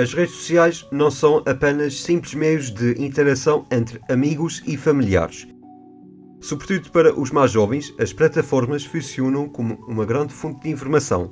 As 0.00 0.14
redes 0.14 0.34
sociais 0.34 0.86
não 0.90 1.10
são 1.10 1.42
apenas 1.44 2.00
simples 2.00 2.32
meios 2.32 2.70
de 2.70 2.92
interação 2.92 3.66
entre 3.70 4.00
amigos 4.08 4.62
e 4.66 4.74
familiares. 4.74 5.46
Sobretudo 6.40 6.90
para 6.90 7.20
os 7.20 7.30
mais 7.30 7.50
jovens, 7.50 7.92
as 8.00 8.10
plataformas 8.10 8.82
funcionam 8.82 9.46
como 9.46 9.74
uma 9.86 10.06
grande 10.06 10.32
fonte 10.32 10.62
de 10.62 10.70
informação. 10.70 11.30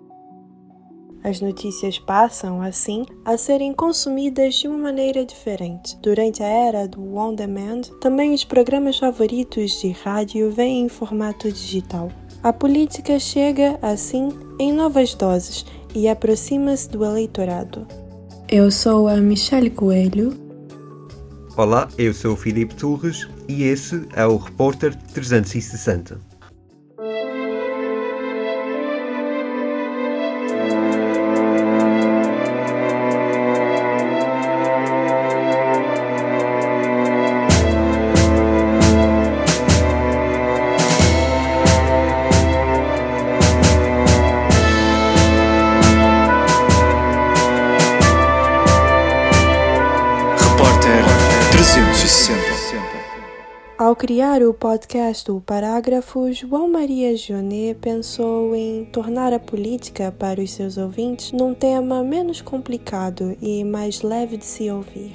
As 1.24 1.40
notícias 1.40 1.98
passam, 1.98 2.60
assim, 2.60 3.06
a 3.24 3.38
serem 3.38 3.72
consumidas 3.72 4.56
de 4.56 4.68
uma 4.68 4.76
maneira 4.76 5.24
diferente. 5.24 5.96
Durante 6.02 6.42
a 6.42 6.46
era 6.46 6.86
do 6.86 7.16
on 7.16 7.34
demand, 7.34 7.80
também 8.02 8.34
os 8.34 8.44
programas 8.44 8.98
favoritos 8.98 9.80
de 9.80 9.92
rádio 9.92 10.50
vêm 10.50 10.82
em 10.82 10.90
formato 10.90 11.50
digital. 11.50 12.12
A 12.42 12.52
política 12.52 13.18
chega, 13.18 13.78
assim, 13.80 14.28
em 14.60 14.74
novas 14.74 15.14
doses 15.14 15.64
e 15.94 16.06
aproxima-se 16.06 16.90
do 16.90 17.02
eleitorado. 17.02 18.07
Eu 18.50 18.70
sou 18.70 19.08
a 19.08 19.18
Michelle 19.18 19.68
Coelho. 19.68 20.32
Olá, 21.54 21.86
eu 21.98 22.14
sou 22.14 22.32
o 22.32 22.36
Filipe 22.36 22.74
Torres 22.74 23.28
e 23.46 23.64
esse 23.64 24.08
é 24.14 24.24
o 24.24 24.38
Repórter 24.38 24.96
360. 25.12 26.18
Criar 54.38 54.48
o 54.48 54.54
podcast 54.54 55.30
O 55.32 55.40
Parágrafo, 55.40 56.32
João 56.32 56.70
Maria 56.70 57.16
Jonet 57.16 57.76
pensou 57.80 58.54
em 58.54 58.84
tornar 58.84 59.32
a 59.32 59.38
política 59.38 60.12
para 60.12 60.40
os 60.40 60.52
seus 60.52 60.76
ouvintes 60.76 61.32
num 61.32 61.54
tema 61.54 62.04
menos 62.04 62.40
complicado 62.40 63.36
e 63.42 63.64
mais 63.64 64.02
leve 64.02 64.36
de 64.36 64.44
se 64.44 64.70
ouvir. 64.70 65.12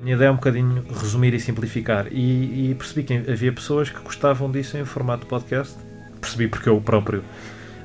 Minha 0.00 0.16
ideia 0.16 0.28
é 0.28 0.30
um 0.32 0.36
bocadinho 0.36 0.84
resumir 0.92 1.34
e 1.34 1.40
simplificar, 1.40 2.08
e, 2.10 2.70
e 2.70 2.74
percebi 2.74 3.04
que 3.04 3.30
havia 3.30 3.52
pessoas 3.52 3.90
que 3.90 4.00
gostavam 4.00 4.50
disso 4.50 4.76
em 4.76 4.84
formato 4.84 5.26
podcast. 5.26 5.76
Percebi 6.20 6.48
porque 6.48 6.68
eu 6.68 6.80
próprio 6.80 7.22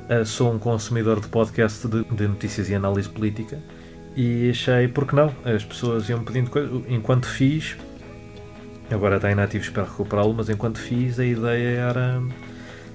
uh, 0.10 0.26
sou 0.26 0.52
um 0.52 0.58
consumidor 0.58 1.20
de 1.20 1.28
podcast 1.28 1.88
de, 1.88 2.04
de 2.04 2.28
notícias 2.28 2.70
e 2.70 2.74
análise 2.74 3.10
política 3.10 3.62
e 4.16 4.50
achei, 4.50 4.88
porque 4.88 5.16
não? 5.16 5.32
As 5.44 5.64
pessoas 5.64 6.10
iam 6.10 6.24
pedindo 6.24 6.50
coisas. 6.50 6.84
Enquanto 6.88 7.28
fiz, 7.28 7.76
Agora 8.92 9.16
está 9.16 9.32
inativo, 9.32 9.64
espero 9.64 9.88
recuperá-lo, 9.88 10.34
mas 10.34 10.50
enquanto 10.50 10.78
fiz, 10.78 11.20
a 11.20 11.26
ideia 11.26 11.80
era 11.80 12.22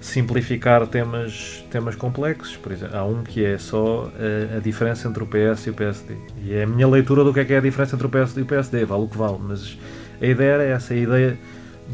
simplificar 0.01 0.87
temas, 0.87 1.65
temas 1.71 1.97
complexos. 1.97 2.57
Por 2.57 2.73
exemplo, 2.73 2.97
há 2.97 3.05
um 3.05 3.23
que 3.23 3.45
é 3.45 3.59
só 3.59 4.11
a, 4.15 4.57
a, 4.57 4.61
diferença 4.61 5.09
entre 5.09 5.23
o 5.23 5.27
PS 5.27 5.67
e 5.67 5.71
o 5.71 5.75
PSD. 5.75 6.17
E 6.45 6.55
é 6.55 6.63
a 6.63 6.67
minha 6.67 6.89
leitura 6.89 7.25
do 7.25 7.35
que 7.35 7.41
é, 7.41 7.45
que 7.45 7.53
é 7.53 7.59
a 7.59 7.61
diferença 7.61 7.97
entre 7.97 8.07
o 8.07 8.11
PSD 8.11 8.41
e 8.41 8.45
o 8.45 8.47
PSD, 8.47 8.85
vale 8.85 9.03
o 9.03 9.09
que 9.09 9.19
vale. 9.19 9.39
Mas 9.41 9.77
a 10.21 10.27
ideia 10.27 10.53
era 10.53 10.65
essa, 10.65 10.95
a 10.95 10.97
ideia 10.97 11.39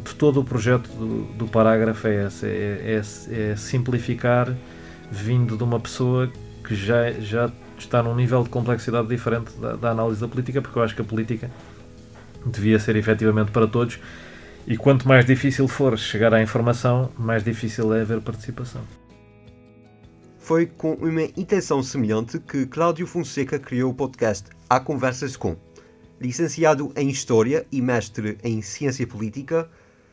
de 0.04 0.14
todo 0.14 0.40
o 0.40 0.44
projeto 0.44 0.88
do, 0.90 1.24
do 1.34 1.46
parágrafo 1.48 2.06
é 2.06 2.24
essa, 2.24 2.46
é, 2.46 3.00
é, 3.00 3.50
é, 3.50 3.56
simplificar 3.56 4.52
vindo 5.10 5.56
de 5.56 5.62
uma 5.62 5.80
pessoa 5.80 6.30
que 6.62 6.74
já, 6.74 7.12
já 7.12 7.50
está 7.78 8.02
num 8.02 8.14
nível 8.14 8.42
de 8.42 8.50
complexidade 8.50 9.08
diferente 9.08 9.52
da, 9.58 9.76
da 9.76 9.90
análise 9.90 10.20
da 10.20 10.28
política, 10.28 10.60
porque 10.60 10.78
eu 10.78 10.82
acho 10.82 10.94
que 10.94 11.00
a 11.00 11.04
política 11.04 11.50
devia 12.50 12.78
ser 12.78 12.96
efetivamente 12.96 13.50
para 13.50 13.66
todos. 13.66 13.98
E 14.66 14.76
quanto 14.76 15.06
mais 15.06 15.24
difícil 15.24 15.68
for 15.68 15.96
chegar 15.98 16.34
à 16.34 16.42
informação, 16.42 17.10
mais 17.16 17.44
difícil 17.44 17.94
é 17.94 18.00
haver 18.00 18.20
participação. 18.20 18.82
Foi 20.38 20.66
com 20.66 20.94
uma 20.94 21.22
intenção 21.36 21.82
semelhante 21.82 22.38
que 22.38 22.66
Cláudio 22.66 23.06
Fonseca 23.06 23.58
criou 23.58 23.90
o 23.90 23.94
podcast 23.94 24.48
Há 24.68 24.80
Conversas 24.80 25.36
com. 25.36 25.56
Licenciado 26.20 26.92
em 26.96 27.08
História 27.08 27.66
e 27.70 27.82
mestre 27.82 28.38
em 28.42 28.62
Ciência 28.62 29.06
Política, 29.06 29.68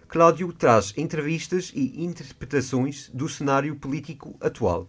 Cláudio 0.07 0.51
traz 0.53 0.93
entrevistas 0.97 1.71
e 1.73 2.03
interpretações 2.03 3.09
do 3.13 3.27
cenário 3.27 3.75
político 3.75 4.35
atual. 4.41 4.87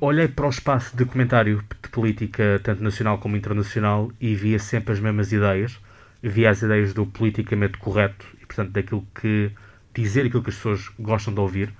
Olhei 0.00 0.28
para 0.28 0.46
o 0.46 0.50
espaço 0.50 0.96
de 0.96 1.04
comentário 1.04 1.62
de 1.82 1.88
política, 1.90 2.60
tanto 2.62 2.82
nacional 2.82 3.18
como 3.18 3.36
internacional, 3.36 4.10
e 4.20 4.34
via 4.34 4.58
sempre 4.58 4.92
as 4.94 5.00
mesmas 5.00 5.32
ideias 5.32 5.78
via 6.22 6.50
as 6.50 6.62
ideias 6.62 6.94
do 6.94 7.04
politicamente 7.04 7.78
correto 7.78 8.26
e, 8.40 8.46
portanto, 8.46 8.70
daquilo 8.70 9.06
que 9.14 9.50
dizer 9.94 10.26
aquilo 10.26 10.42
que 10.42 10.50
as 10.50 10.56
pessoas 10.56 10.88
gostam 10.98 11.34
de 11.34 11.40
ouvir. 11.40 11.72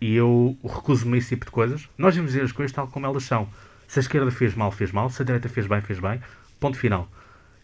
E 0.00 0.14
eu 0.14 0.56
recuso-me 0.62 1.14
a 1.14 1.18
esse 1.18 1.30
tipo 1.30 1.46
de 1.46 1.50
coisas. 1.50 1.88
Nós 1.96 2.14
devemos 2.14 2.32
dizer 2.32 2.44
as 2.44 2.52
coisas 2.52 2.72
tal 2.72 2.88
como 2.88 3.06
elas 3.06 3.24
são. 3.24 3.48
Se 3.88 3.98
a 3.98 4.02
esquerda 4.02 4.30
fez 4.30 4.54
mal, 4.54 4.70
fez 4.70 4.92
mal. 4.92 5.08
Se 5.08 5.22
a 5.22 5.24
direita 5.24 5.48
fez 5.48 5.66
bem, 5.66 5.80
fez 5.80 5.98
bem. 5.98 6.20
Ponto 6.60 6.76
final. 6.76 7.08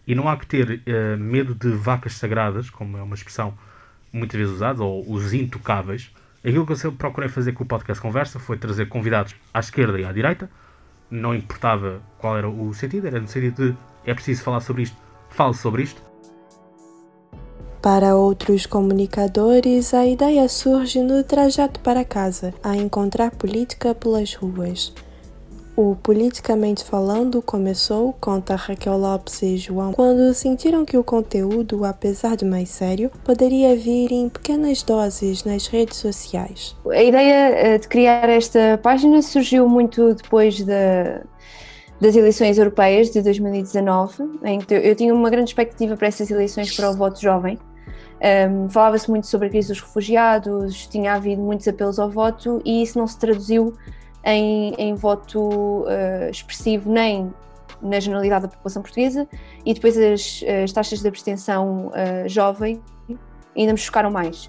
E 0.07 0.15
não 0.15 0.29
há 0.29 0.37
que 0.37 0.47
ter 0.47 0.83
uh, 0.87 1.19
medo 1.19 1.55
de 1.55 1.71
vacas 1.71 2.15
sagradas, 2.15 2.71
como 2.71 2.97
é 2.97 3.03
uma 3.03 3.15
expressão 3.15 3.57
muitas 4.13 4.39
vezes 4.39 4.55
usada, 4.55 4.83
ou 4.83 5.11
os 5.11 5.33
intocáveis. 5.33 6.11
Aquilo 6.45 6.67
que 6.67 6.73
eu 6.73 6.93
procurei 6.93 7.29
fazer 7.29 7.53
com 7.53 7.65
o 7.65 7.67
podcast 7.67 8.03
Conversa 8.03 8.39
foi 8.39 8.57
trazer 8.57 8.87
convidados 8.87 9.35
à 9.55 9.61
esquerda 9.61 10.01
e 10.01 10.05
à 10.05 10.13
direita. 10.13 10.51
Não 11.11 11.35
importava 11.35 12.03
qual 12.19 12.37
era 12.37 12.49
o 12.49 12.73
sentido, 12.75 13.07
era 13.07 13.21
no 13.21 13.29
sentido 13.29 13.71
de 13.71 13.77
é 14.05 14.15
preciso 14.15 14.43
falar 14.43 14.61
sobre 14.61 14.83
isto, 14.83 14.97
fale 15.31 15.55
sobre 15.55 15.83
isto. 15.83 16.12
Para 17.83 18.15
outros 18.15 18.65
comunicadores, 18.65 19.93
a 19.93 20.07
ideia 20.07 20.49
surge 20.49 21.03
no 21.03 21.25
trajeto 21.25 21.81
para 21.81 22.05
casa, 22.05 22.55
a 22.63 22.77
encontrar 22.77 23.33
política 23.33 23.93
pelas 23.93 24.35
ruas. 24.35 24.95
O 25.75 25.97
Politicamente 25.97 26.85
Falando 26.85 27.43
começou, 27.43 28.13
conta 28.21 28.55
Raquel 28.55 28.97
Lopes 28.97 29.43
e 29.43 29.57
João, 29.57 29.95
quando 29.95 30.33
sentiram 30.33 30.85
que 30.85 30.97
o 30.97 31.03
conteúdo, 31.03 31.85
apesar 31.85 32.37
de 32.37 32.45
mais 32.45 32.69
sério, 32.69 33.11
poderia 33.25 33.75
vir 33.75 34.13
em 34.13 34.29
pequenas 34.29 34.81
doses 34.85 35.43
nas 35.43 35.67
redes 35.67 35.97
sociais. 35.97 36.77
A 36.89 37.03
ideia 37.03 37.49
eh, 37.49 37.79
de 37.79 37.89
criar 37.89 38.29
esta 38.29 38.79
página 38.81 39.21
surgiu 39.23 39.69
muito 39.69 40.15
depois 40.15 40.63
da, 40.63 41.23
das 42.01 42.15
eleições 42.15 42.59
europeias 42.59 43.11
de 43.11 43.21
2019, 43.23 44.39
em 44.45 44.61
que 44.61 44.73
eu 44.73 44.95
tinha 44.95 45.13
uma 45.13 45.31
grande 45.31 45.51
expectativa 45.51 45.97
para 45.97 46.07
essas 46.07 46.31
eleições 46.31 46.77
para 46.77 46.89
o 46.89 46.95
voto 46.95 47.21
jovem. 47.21 47.59
Um, 48.23 48.69
Falava-se 48.69 49.11
muito 49.11 49.27
sobre 49.27 49.49
a 49.49 49.51
crise 49.51 49.69
dos 49.69 49.81
refugiados, 49.81 50.87
tinha 50.87 51.15
havido 51.15 51.43
muitos 51.43 51.67
apelos 51.67 51.99
ao 51.99 52.09
voto 52.09 52.63
e 52.65 52.83
isso 52.83 52.97
não 52.97 53.07
se 53.07 53.19
traduziu 53.19 53.75
em, 54.25 54.75
em 54.79 54.95
voto 54.95 55.41
uh, 55.41 56.31
expressivo 56.31 56.89
nem 56.89 57.35
na 57.83 57.99
generalidade 57.99 58.43
da 58.43 58.49
população 58.49 58.81
portuguesa 58.81 59.27
e 59.67 59.75
depois 59.75 59.99
as, 59.99 60.45
as 60.63 60.73
taxas 60.73 61.01
de 61.01 61.09
abstenção 61.09 61.89
uh, 61.89 62.29
jovem 62.29 62.81
ainda 63.57 63.73
me 63.73 63.79
chocaram 63.79 64.11
mais. 64.11 64.49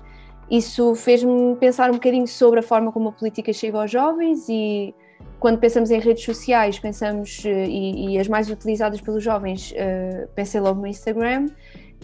Isso 0.52 0.94
fez-me 0.94 1.56
pensar 1.56 1.90
um 1.90 1.94
bocadinho 1.94 2.28
sobre 2.28 2.60
a 2.60 2.64
forma 2.64 2.92
como 2.92 3.10
a 3.10 3.12
política 3.12 3.52
chega 3.52 3.82
aos 3.82 3.90
jovens 3.90 4.48
e 4.50 4.94
quando 5.40 5.58
pensamos 5.58 5.90
em 5.90 6.00
redes 6.00 6.24
sociais, 6.24 6.78
pensamos, 6.78 7.44
uh, 7.44 7.48
e, 7.48 8.14
e, 8.14 8.20
as 8.20 8.28
mais 8.28 8.52
utilizadas 8.52 9.02
pelos 9.02 9.24
jovens, 9.24 9.72
uh, 9.72 10.28
pensei 10.36 10.62
logo 10.62 10.80
no 10.80 10.86
Instagram 10.86 11.48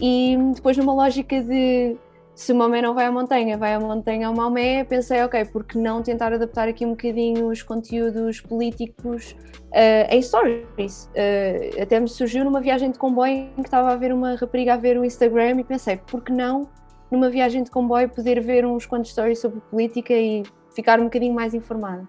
e 0.00 0.36
depois, 0.54 0.76
numa 0.76 0.94
lógica 0.94 1.42
de 1.42 1.96
se 2.34 2.52
o 2.52 2.56
Maomé 2.56 2.80
não 2.80 2.94
vai 2.94 3.04
à 3.04 3.12
montanha, 3.12 3.58
vai 3.58 3.74
à 3.74 3.78
montanha 3.78 4.26
ao 4.26 4.34
Maomé, 4.34 4.82
pensei, 4.84 5.22
ok, 5.22 5.44
porque 5.46 5.76
não 5.78 6.02
tentar 6.02 6.32
adaptar 6.32 6.68
aqui 6.68 6.86
um 6.86 6.90
bocadinho 6.90 7.48
os 7.48 7.62
conteúdos 7.62 8.40
políticos 8.40 9.36
uh, 9.72 10.08
em 10.08 10.22
stories? 10.22 11.10
Uh, 11.10 11.82
até 11.82 12.00
me 12.00 12.08
surgiu 12.08 12.42
numa 12.42 12.60
viagem 12.62 12.90
de 12.90 12.98
comboio 12.98 13.30
em 13.30 13.52
que 13.56 13.68
estava 13.68 13.92
a 13.92 13.96
ver 13.96 14.10
uma 14.10 14.36
rapariga 14.36 14.72
a 14.72 14.76
ver 14.78 14.98
o 14.98 15.04
Instagram 15.04 15.60
e 15.60 15.64
pensei, 15.64 15.98
por 15.98 16.22
que 16.22 16.32
não 16.32 16.66
numa 17.10 17.28
viagem 17.28 17.62
de 17.62 17.70
comboio 17.70 18.08
poder 18.08 18.40
ver 18.40 18.64
uns 18.64 18.86
quantos 18.86 19.10
stories 19.10 19.38
sobre 19.38 19.60
política 19.70 20.14
e 20.14 20.42
ficar 20.74 20.98
um 20.98 21.04
bocadinho 21.04 21.34
mais 21.34 21.52
informada? 21.52 22.06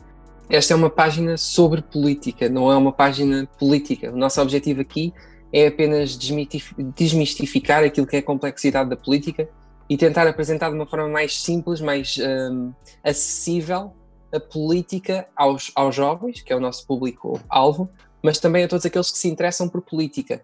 Esta 0.49 0.73
é 0.73 0.77
uma 0.77 0.89
página 0.89 1.35
sobre 1.35 1.81
política, 1.81 2.47
não 2.47 2.71
é 2.71 2.77
uma 2.77 2.93
página 2.93 3.49
política. 3.59 4.11
O 4.11 4.15
nosso 4.15 4.41
objetivo 4.41 4.79
aqui 4.79 5.13
é 5.53 5.67
apenas 5.67 6.17
desmistificar 6.17 7.83
aquilo 7.83 8.07
que 8.07 8.15
é 8.15 8.19
a 8.19 8.23
complexidade 8.23 8.89
da 8.89 8.95
política 8.95 9.49
e 9.89 9.97
tentar 9.97 10.27
apresentar 10.27 10.69
de 10.69 10.75
uma 10.75 10.87
forma 10.87 11.09
mais 11.09 11.41
simples, 11.41 11.81
mais 11.81 12.17
um, 12.17 12.71
acessível 13.03 13.93
a 14.33 14.39
política 14.39 15.27
aos, 15.35 15.71
aos 15.75 15.93
jovens, 15.93 16.41
que 16.41 16.53
é 16.53 16.55
o 16.55 16.59
nosso 16.59 16.87
público-alvo, 16.87 17.89
mas 18.23 18.39
também 18.39 18.63
a 18.63 18.67
todos 18.67 18.85
aqueles 18.85 19.11
que 19.11 19.17
se 19.17 19.27
interessam 19.27 19.67
por 19.67 19.81
política. 19.81 20.43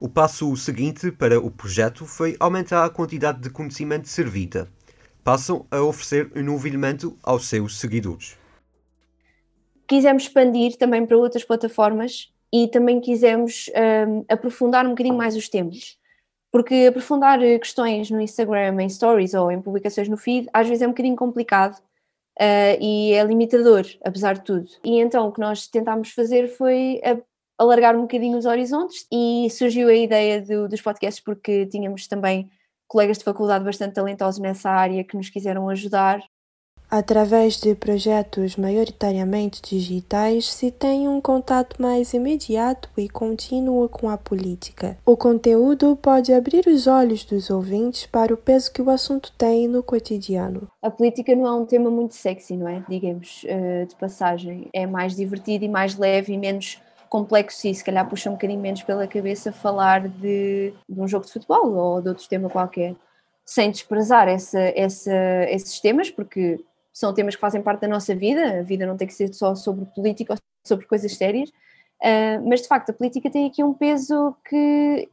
O 0.00 0.08
passo 0.08 0.56
seguinte 0.56 1.12
para 1.12 1.38
o 1.38 1.50
projeto 1.50 2.06
foi 2.06 2.36
aumentar 2.40 2.84
a 2.84 2.90
quantidade 2.90 3.40
de 3.40 3.50
conhecimento 3.50 4.08
servida. 4.08 4.68
Passam 5.22 5.66
a 5.70 5.80
oferecer 5.80 6.32
um 6.34 6.42
novo 6.42 6.66
elemento 6.66 7.18
aos 7.22 7.46
seus 7.48 7.78
seguidores. 7.78 8.38
Quisemos 9.86 10.24
expandir 10.24 10.76
também 10.76 11.06
para 11.06 11.16
outras 11.16 11.44
plataformas 11.44 12.33
e 12.54 12.68
também 12.68 13.00
quisemos 13.00 13.68
um, 14.08 14.24
aprofundar 14.28 14.86
um 14.86 14.90
bocadinho 14.90 15.16
mais 15.16 15.34
os 15.34 15.48
temas. 15.48 15.98
Porque 16.52 16.86
aprofundar 16.88 17.40
questões 17.40 18.12
no 18.12 18.20
Instagram, 18.20 18.80
em 18.80 18.88
stories 18.88 19.34
ou 19.34 19.50
em 19.50 19.60
publicações 19.60 20.08
no 20.08 20.16
feed, 20.16 20.48
às 20.52 20.68
vezes 20.68 20.80
é 20.80 20.86
um 20.86 20.90
bocadinho 20.90 21.16
complicado 21.16 21.76
uh, 22.40 22.78
e 22.80 23.12
é 23.12 23.24
limitador, 23.24 23.84
apesar 24.04 24.34
de 24.34 24.44
tudo. 24.44 24.68
E 24.84 25.00
então 25.00 25.26
o 25.26 25.32
que 25.32 25.40
nós 25.40 25.66
tentámos 25.66 26.12
fazer 26.12 26.46
foi 26.46 27.00
alargar 27.58 27.96
um 27.96 28.02
bocadinho 28.02 28.38
os 28.38 28.46
horizontes 28.46 29.04
e 29.10 29.48
surgiu 29.50 29.88
a 29.88 29.94
ideia 29.94 30.40
do, 30.40 30.68
dos 30.68 30.80
podcasts 30.80 31.22
porque 31.22 31.66
tínhamos 31.66 32.06
também 32.06 32.48
colegas 32.86 33.18
de 33.18 33.24
faculdade 33.24 33.64
bastante 33.64 33.94
talentosos 33.94 34.40
nessa 34.40 34.70
área 34.70 35.02
que 35.02 35.16
nos 35.16 35.28
quiseram 35.28 35.68
ajudar 35.68 36.22
Através 36.96 37.56
de 37.56 37.74
projetos 37.74 38.54
maioritariamente 38.54 39.60
digitais, 39.60 40.54
se 40.54 40.70
tem 40.70 41.08
um 41.08 41.20
contato 41.20 41.82
mais 41.82 42.14
imediato 42.14 42.88
e 42.96 43.08
contínuo 43.08 43.88
com 43.88 44.08
a 44.08 44.16
política. 44.16 44.96
O 45.04 45.16
conteúdo 45.16 45.96
pode 45.96 46.32
abrir 46.32 46.68
os 46.68 46.86
olhos 46.86 47.24
dos 47.24 47.50
ouvintes 47.50 48.06
para 48.06 48.32
o 48.32 48.36
peso 48.36 48.72
que 48.72 48.80
o 48.80 48.90
assunto 48.90 49.32
tem 49.36 49.66
no 49.66 49.82
cotidiano. 49.82 50.68
A 50.80 50.88
política 50.88 51.34
não 51.34 51.48
é 51.48 51.52
um 51.52 51.66
tema 51.66 51.90
muito 51.90 52.14
sexy, 52.14 52.56
não 52.56 52.68
é? 52.68 52.84
Digamos, 52.88 53.42
eh, 53.44 53.86
de 53.86 53.96
passagem. 53.96 54.68
É 54.72 54.86
mais 54.86 55.16
divertido 55.16 55.64
e 55.64 55.68
mais 55.68 55.98
leve 55.98 56.32
e 56.32 56.38
menos 56.38 56.80
complexo 57.08 57.66
e 57.66 57.74
se 57.74 57.82
calhar 57.82 58.08
puxa 58.08 58.30
um 58.30 58.34
bocadinho 58.34 58.60
menos 58.60 58.84
pela 58.84 59.08
cabeça 59.08 59.50
falar 59.50 60.06
de, 60.06 60.72
de 60.88 61.00
um 61.00 61.08
jogo 61.08 61.26
de 61.26 61.32
futebol 61.32 61.74
ou 61.74 62.00
de 62.00 62.10
outro 62.10 62.28
tema 62.28 62.48
qualquer. 62.48 62.94
Sem 63.44 63.72
desprezar 63.72 64.28
essa, 64.28 64.60
essa, 64.60 65.12
esses 65.48 65.80
temas, 65.80 66.08
porque 66.08 66.60
são 66.94 67.12
temas 67.12 67.34
que 67.34 67.40
fazem 67.40 67.60
parte 67.60 67.80
da 67.80 67.88
nossa 67.88 68.14
vida, 68.14 68.60
a 68.60 68.62
vida 68.62 68.86
não 68.86 68.96
tem 68.96 69.08
que 69.08 69.12
ser 69.12 69.34
só 69.34 69.54
sobre 69.56 69.84
política 69.86 70.32
ou 70.32 70.38
sobre 70.64 70.86
coisas 70.86 71.12
sérias, 71.16 71.50
uh, 71.50 72.48
mas 72.48 72.62
de 72.62 72.68
facto 72.68 72.90
a 72.90 72.92
política 72.92 73.28
tem 73.28 73.46
aqui 73.46 73.64
um 73.64 73.74
peso 73.74 74.34
que 74.48 75.10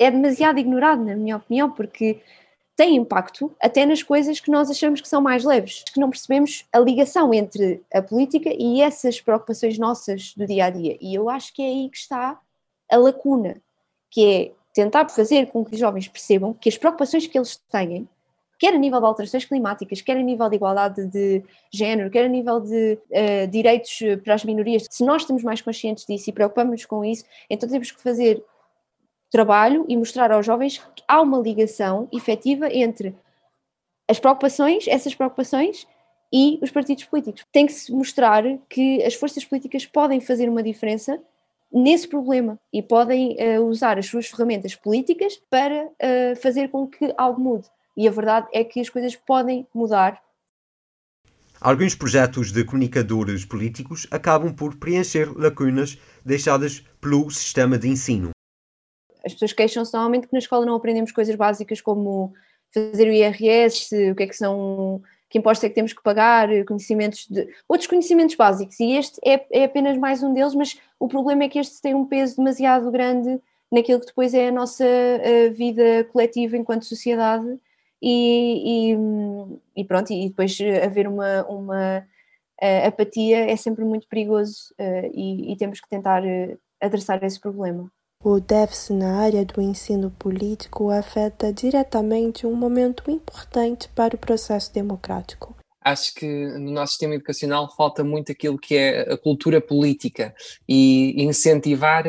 é 0.00 0.10
demasiado 0.10 0.58
ignorado, 0.58 1.04
na 1.04 1.14
minha 1.14 1.36
opinião, 1.36 1.70
porque 1.70 2.20
tem 2.74 2.96
impacto 2.96 3.54
até 3.62 3.86
nas 3.86 4.02
coisas 4.02 4.40
que 4.40 4.50
nós 4.50 4.68
achamos 4.68 5.00
que 5.00 5.08
são 5.08 5.22
mais 5.22 5.44
leves, 5.44 5.84
que 5.84 6.00
não 6.00 6.10
percebemos 6.10 6.66
a 6.72 6.78
ligação 6.80 7.32
entre 7.32 7.82
a 7.94 8.02
política 8.02 8.50
e 8.52 8.82
essas 8.82 9.20
preocupações 9.20 9.78
nossas 9.78 10.34
do 10.34 10.44
dia 10.44 10.66
a 10.66 10.70
dia. 10.70 10.98
E 11.00 11.14
eu 11.14 11.30
acho 11.30 11.54
que 11.54 11.62
é 11.62 11.66
aí 11.66 11.88
que 11.88 11.96
está 11.96 12.38
a 12.90 12.96
lacuna, 12.96 13.62
que 14.10 14.26
é 14.26 14.52
tentar 14.74 15.08
fazer 15.08 15.46
com 15.46 15.64
que 15.64 15.72
os 15.72 15.80
jovens 15.80 16.08
percebam 16.08 16.52
que 16.52 16.68
as 16.68 16.76
preocupações 16.76 17.26
que 17.26 17.38
eles 17.38 17.56
têm 17.70 18.06
quer 18.58 18.74
a 18.74 18.78
nível 18.78 19.00
de 19.00 19.06
alterações 19.06 19.44
climáticas, 19.44 20.00
quer 20.00 20.16
a 20.16 20.22
nível 20.22 20.48
de 20.48 20.56
igualdade 20.56 21.06
de 21.06 21.42
género, 21.70 22.10
quer 22.10 22.24
a 22.24 22.28
nível 22.28 22.60
de 22.60 22.98
uh, 23.10 23.46
direitos 23.50 24.00
eh, 24.02 24.16
para 24.16 24.34
as 24.34 24.44
minorias, 24.44 24.86
se 24.90 25.04
nós 25.04 25.22
estamos 25.22 25.42
mais 25.42 25.60
conscientes 25.60 26.06
disso 26.06 26.30
e 26.30 26.32
preocupamos-nos 26.32 26.86
com 26.86 27.04
isso, 27.04 27.24
então 27.50 27.68
temos 27.68 27.90
que 27.90 28.02
fazer 28.02 28.42
trabalho 29.30 29.84
e 29.88 29.96
mostrar 29.96 30.32
aos 30.32 30.46
jovens 30.46 30.78
que 30.94 31.02
há 31.06 31.20
uma 31.20 31.38
ligação 31.38 32.08
efetiva 32.12 32.72
entre 32.72 33.14
as 34.08 34.18
preocupações, 34.18 34.86
essas 34.86 35.14
preocupações 35.14 35.86
e 36.32 36.58
os 36.62 36.70
partidos 36.70 37.04
políticos. 37.04 37.44
Tem 37.52 37.66
que 37.66 37.72
se 37.72 37.92
mostrar 37.92 38.44
que 38.68 39.02
as 39.02 39.14
forças 39.14 39.44
políticas 39.44 39.84
podem 39.84 40.20
fazer 40.20 40.48
uma 40.48 40.62
diferença 40.62 41.20
nesse 41.72 42.06
problema 42.08 42.58
e 42.72 42.80
podem 42.80 43.36
uh, 43.36 43.62
usar 43.64 43.98
as 43.98 44.06
suas 44.06 44.26
ferramentas 44.28 44.74
políticas 44.74 45.40
para 45.50 45.86
uh, 45.86 46.36
fazer 46.40 46.68
com 46.68 46.86
que 46.86 47.12
algo 47.18 47.40
mude 47.40 47.68
e 47.96 48.06
a 48.06 48.10
verdade 48.10 48.46
é 48.52 48.62
que 48.62 48.80
as 48.80 48.88
coisas 48.88 49.16
podem 49.16 49.66
mudar. 49.74 50.20
Alguns 51.60 51.94
projetos 51.94 52.52
de 52.52 52.64
comunicadores 52.64 53.44
políticos 53.44 54.06
acabam 54.10 54.54
por 54.54 54.76
preencher 54.76 55.32
lacunas 55.36 55.98
deixadas 56.24 56.84
pelo 57.00 57.30
sistema 57.30 57.78
de 57.78 57.88
ensino. 57.88 58.30
As 59.24 59.32
pessoas 59.32 59.54
queixam-se 59.54 59.92
normalmente 59.92 60.26
que 60.26 60.32
na 60.32 60.38
escola 60.38 60.66
não 60.66 60.74
aprendemos 60.74 61.10
coisas 61.10 61.34
básicas 61.34 61.80
como 61.80 62.34
fazer 62.72 63.08
o 63.08 63.12
IRS, 63.12 64.10
o 64.10 64.14
que 64.14 64.22
é 64.24 64.26
que 64.26 64.36
são, 64.36 65.02
que 65.30 65.38
impostos 65.38 65.64
é 65.64 65.68
que 65.70 65.74
temos 65.74 65.94
que 65.94 66.02
pagar, 66.02 66.48
conhecimentos 66.66 67.26
de 67.26 67.48
outros 67.66 67.88
conhecimentos 67.88 68.36
básicos. 68.36 68.78
E 68.78 68.92
este 68.92 69.18
é, 69.24 69.46
é 69.50 69.64
apenas 69.64 69.96
mais 69.96 70.22
um 70.22 70.34
deles, 70.34 70.54
mas 70.54 70.78
o 71.00 71.08
problema 71.08 71.44
é 71.44 71.48
que 71.48 71.58
este 71.58 71.80
tem 71.80 71.94
um 71.94 72.04
peso 72.04 72.36
demasiado 72.36 72.90
grande 72.90 73.40
naquilo 73.72 74.00
que 74.00 74.06
depois 74.06 74.34
é 74.34 74.48
a 74.48 74.52
nossa 74.52 74.84
a 74.84 75.50
vida 75.52 76.04
coletiva 76.12 76.56
enquanto 76.56 76.84
sociedade 76.84 77.58
e, 78.02 78.92
e, 78.92 78.96
e 79.76 79.84
pronto, 79.84 80.12
e 80.12 80.28
depois 80.28 80.56
haver 80.82 81.08
uma, 81.08 81.44
uma 81.44 82.06
uh, 82.62 82.86
apatia 82.86 83.50
é 83.50 83.56
sempre 83.56 83.84
muito 83.84 84.06
perigoso 84.08 84.74
uh, 84.78 85.10
e, 85.12 85.52
e, 85.52 85.56
temos 85.56 85.80
que 85.80 85.88
tentar 85.88 86.22
uh, 86.22 86.58
adressar 86.80 87.22
esse 87.24 87.40
problema. 87.40 87.90
O 88.24 88.40
déficit 88.40 88.94
na 88.94 89.20
área 89.20 89.44
do 89.44 89.60
ensino 89.60 90.10
político 90.10 90.90
afeta 90.90 91.52
diretamente 91.52 92.46
um 92.46 92.54
momento 92.54 93.10
importante 93.10 93.88
para 93.90 94.16
o 94.16 94.18
processo 94.18 94.72
democrático. 94.72 95.54
Acho 95.80 96.14
que 96.14 96.26
no 96.26 96.72
nosso 96.72 96.94
sistema 96.94 97.14
educacional 97.14 97.72
falta 97.76 98.02
muito 98.02 98.32
aquilo 98.32 98.58
que 98.58 98.74
é 98.74 99.12
a 99.12 99.16
cultura 99.16 99.60
política 99.60 100.34
e 100.68 101.22
incentivar 101.22 102.04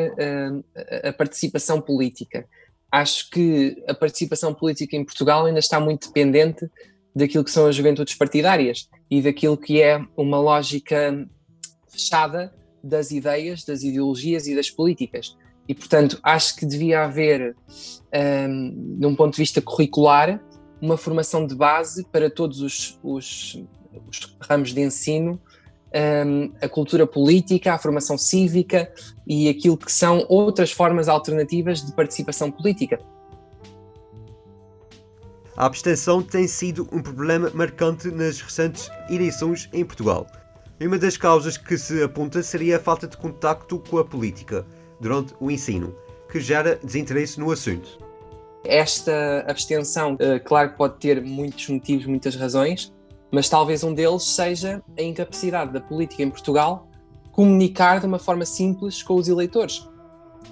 a 1.04 1.12
participação 1.12 1.80
política 1.80 2.48
acho 2.90 3.30
que 3.30 3.82
a 3.86 3.94
participação 3.94 4.54
política 4.54 4.96
em 4.96 5.04
Portugal 5.04 5.46
ainda 5.46 5.58
está 5.58 5.78
muito 5.78 6.08
dependente 6.08 6.68
daquilo 7.14 7.44
que 7.44 7.50
são 7.50 7.66
as 7.66 7.76
juventudes 7.76 8.14
partidárias 8.14 8.88
e 9.10 9.20
daquilo 9.20 9.56
que 9.56 9.82
é 9.82 10.00
uma 10.16 10.40
lógica 10.40 11.26
fechada 11.88 12.54
das 12.82 13.10
ideias, 13.10 13.64
das 13.64 13.82
ideologias 13.82 14.46
e 14.46 14.54
das 14.54 14.70
políticas. 14.70 15.36
E, 15.68 15.74
portanto, 15.74 16.18
acho 16.22 16.56
que 16.56 16.64
devia 16.64 17.04
haver, 17.04 17.54
um, 18.48 18.96
de 18.98 19.06
um 19.06 19.14
ponto 19.14 19.34
de 19.34 19.42
vista 19.42 19.60
curricular, 19.60 20.42
uma 20.80 20.96
formação 20.96 21.46
de 21.46 21.54
base 21.54 22.06
para 22.10 22.30
todos 22.30 22.60
os, 22.62 22.98
os, 23.02 23.62
os 24.08 24.36
ramos 24.40 24.72
de 24.72 24.80
ensino 24.80 25.40
um, 25.94 26.52
a 26.60 26.68
cultura 26.68 27.06
política, 27.06 27.74
a 27.74 27.78
formação 27.78 28.18
cívica 28.18 28.90
e 29.26 29.48
aquilo 29.48 29.76
que 29.76 29.92
são 29.92 30.24
outras 30.28 30.70
formas 30.70 31.08
alternativas 31.08 31.84
de 31.84 31.92
participação 31.92 32.50
política. 32.50 32.98
A 35.56 35.66
abstenção 35.66 36.22
tem 36.22 36.46
sido 36.46 36.88
um 36.92 37.02
problema 37.02 37.50
marcante 37.52 38.08
nas 38.08 38.40
recentes 38.40 38.88
eleições 39.10 39.68
em 39.72 39.84
Portugal. 39.84 40.26
E 40.78 40.86
uma 40.86 40.98
das 40.98 41.16
causas 41.16 41.56
que 41.56 41.76
se 41.76 42.00
aponta 42.00 42.42
seria 42.44 42.76
a 42.76 42.80
falta 42.80 43.08
de 43.08 43.16
contacto 43.16 43.80
com 43.90 43.98
a 43.98 44.04
política 44.04 44.64
durante 45.00 45.34
o 45.40 45.50
ensino, 45.50 45.92
que 46.30 46.38
gera 46.38 46.76
desinteresse 46.76 47.40
no 47.40 47.50
assunto. 47.50 47.98
Esta 48.64 49.44
abstenção, 49.48 50.16
eh, 50.20 50.38
claro 50.38 50.70
que 50.70 50.76
pode 50.76 50.98
ter 50.98 51.20
muitos 51.20 51.68
motivos, 51.68 52.06
muitas 52.06 52.36
razões, 52.36 52.92
mas 53.30 53.48
talvez 53.48 53.84
um 53.84 53.92
deles 53.92 54.24
seja 54.24 54.82
a 54.96 55.02
incapacidade 55.02 55.72
da 55.72 55.80
política 55.80 56.22
em 56.22 56.30
Portugal 56.30 56.88
comunicar 57.32 58.00
de 58.00 58.06
uma 58.06 58.18
forma 58.18 58.44
simples 58.44 59.02
com 59.02 59.14
os 59.14 59.28
eleitores 59.28 59.88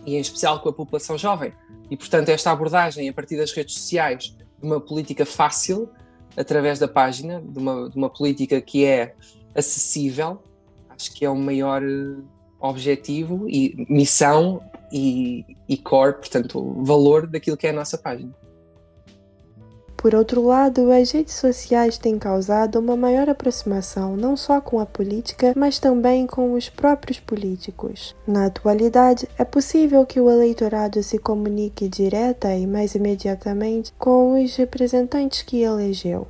e 0.04 0.14
em 0.14 0.20
especial 0.20 0.60
com 0.60 0.68
a 0.68 0.72
população 0.72 1.18
jovem. 1.18 1.52
E 1.90 1.96
portanto, 1.96 2.28
esta 2.28 2.50
abordagem 2.50 3.08
a 3.08 3.12
partir 3.12 3.36
das 3.36 3.52
redes 3.52 3.74
sociais 3.74 4.36
de 4.60 4.66
uma 4.66 4.80
política 4.80 5.26
fácil, 5.26 5.88
através 6.36 6.78
da 6.78 6.86
página, 6.86 7.40
de 7.40 7.58
uma, 7.58 7.90
de 7.90 7.96
uma 7.96 8.10
política 8.10 8.60
que 8.60 8.84
é 8.84 9.14
acessível, 9.54 10.42
acho 10.88 11.12
que 11.12 11.24
é 11.24 11.30
o 11.30 11.36
maior 11.36 11.82
eh, 11.82 12.22
objetivo 12.60 13.48
e 13.48 13.86
missão 13.88 14.60
e, 14.92 15.44
e 15.68 15.76
core, 15.76 16.14
portanto, 16.14 16.82
valor 16.84 17.26
daquilo 17.26 17.56
que 17.56 17.66
é 17.66 17.70
a 17.70 17.72
nossa 17.72 17.98
página. 17.98 18.32
Por 19.96 20.14
outro 20.14 20.44
lado, 20.46 20.92
as 20.92 21.10
redes 21.10 21.34
sociais 21.34 21.96
têm 21.96 22.18
causado 22.18 22.78
uma 22.78 22.96
maior 22.96 23.28
aproximação 23.28 24.16
não 24.16 24.36
só 24.36 24.60
com 24.60 24.78
a 24.78 24.86
política, 24.86 25.54
mas 25.56 25.78
também 25.78 26.26
com 26.26 26.52
os 26.52 26.68
próprios 26.68 27.18
políticos. 27.18 28.14
Na 28.26 28.46
atualidade, 28.46 29.26
é 29.38 29.44
possível 29.44 30.04
que 30.04 30.20
o 30.20 30.30
eleitorado 30.30 31.02
se 31.02 31.18
comunique 31.18 31.88
direta 31.88 32.54
e 32.54 32.66
mais 32.66 32.94
imediatamente 32.94 33.92
com 33.98 34.42
os 34.42 34.54
representantes 34.56 35.42
que 35.42 35.62
elegeu. 35.62 36.28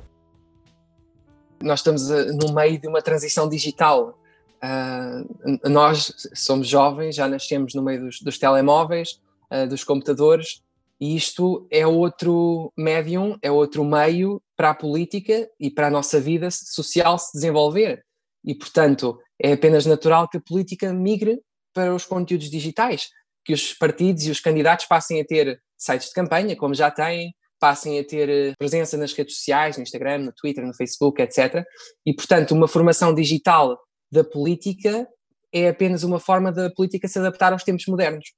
Nós 1.61 1.79
estamos 1.79 2.09
eh, 2.09 2.31
no 2.31 2.53
meio 2.53 2.79
de 2.79 2.87
uma 2.87 3.01
transição 3.01 3.49
digital. 3.49 4.17
Uh, 4.57 5.69
nós 5.69 6.29
somos 6.33 6.67
jovens, 6.67 7.15
já 7.15 7.27
nascemos 7.27 7.73
no 7.73 7.81
meio 7.81 8.05
dos, 8.05 8.21
dos 8.21 8.37
telemóveis, 8.37 9.19
uh, 9.51 9.67
dos 9.67 9.83
computadores, 9.83 10.63
e 10.99 11.15
isto 11.15 11.67
é 11.71 11.85
outro 11.85 12.71
médium, 12.77 13.37
é 13.41 13.51
outro 13.51 13.83
meio 13.83 14.41
para 14.55 14.71
a 14.71 14.75
política 14.75 15.47
e 15.59 15.69
para 15.69 15.87
a 15.87 15.91
nossa 15.91 16.19
vida 16.19 16.49
social 16.49 17.19
se 17.19 17.31
desenvolver. 17.33 18.03
E, 18.43 18.55
portanto, 18.55 19.19
é 19.41 19.53
apenas 19.53 19.85
natural 19.85 20.27
que 20.27 20.37
a 20.37 20.41
política 20.41 20.91
migre 20.91 21.39
para 21.73 21.93
os 21.93 22.05
conteúdos 22.05 22.49
digitais, 22.49 23.09
que 23.45 23.53
os 23.53 23.73
partidos 23.73 24.25
e 24.25 24.31
os 24.31 24.39
candidatos 24.39 24.85
passem 24.85 25.21
a 25.21 25.25
ter 25.25 25.61
sites 25.77 26.07
de 26.07 26.13
campanha, 26.13 26.55
como 26.55 26.73
já 26.73 26.89
têm, 26.89 27.33
passem 27.59 27.99
a 27.99 28.03
ter 28.03 28.29
eh, 28.29 28.53
presença 28.57 28.97
nas 28.97 29.13
redes 29.13 29.35
sociais, 29.35 29.77
no 29.77 29.83
Instagram, 29.83 30.19
no 30.19 30.33
Twitter, 30.33 30.65
no 30.65 30.73
Facebook, 30.73 31.21
etc. 31.21 31.63
E, 32.05 32.13
portanto, 32.13 32.51
uma 32.51 32.67
formação 32.67 33.13
digital 33.13 33.77
da 34.11 34.23
política 34.23 35.07
é 35.53 35.69
apenas 35.69 36.03
uma 36.03 36.19
forma 36.19 36.51
da 36.51 36.71
política 36.71 37.07
se 37.07 37.19
adaptar 37.19 37.53
aos 37.53 37.63
tempos 37.63 37.85
modernos. 37.87 38.31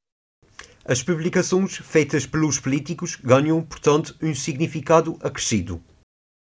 As 0.89 1.03
publicações 1.03 1.77
feitas 1.77 2.25
pelos 2.25 2.60
políticos 2.60 3.15
ganham, 3.15 3.62
portanto, 3.62 4.17
um 4.24 4.34
significado 4.34 5.19
acrescido. 5.22 5.79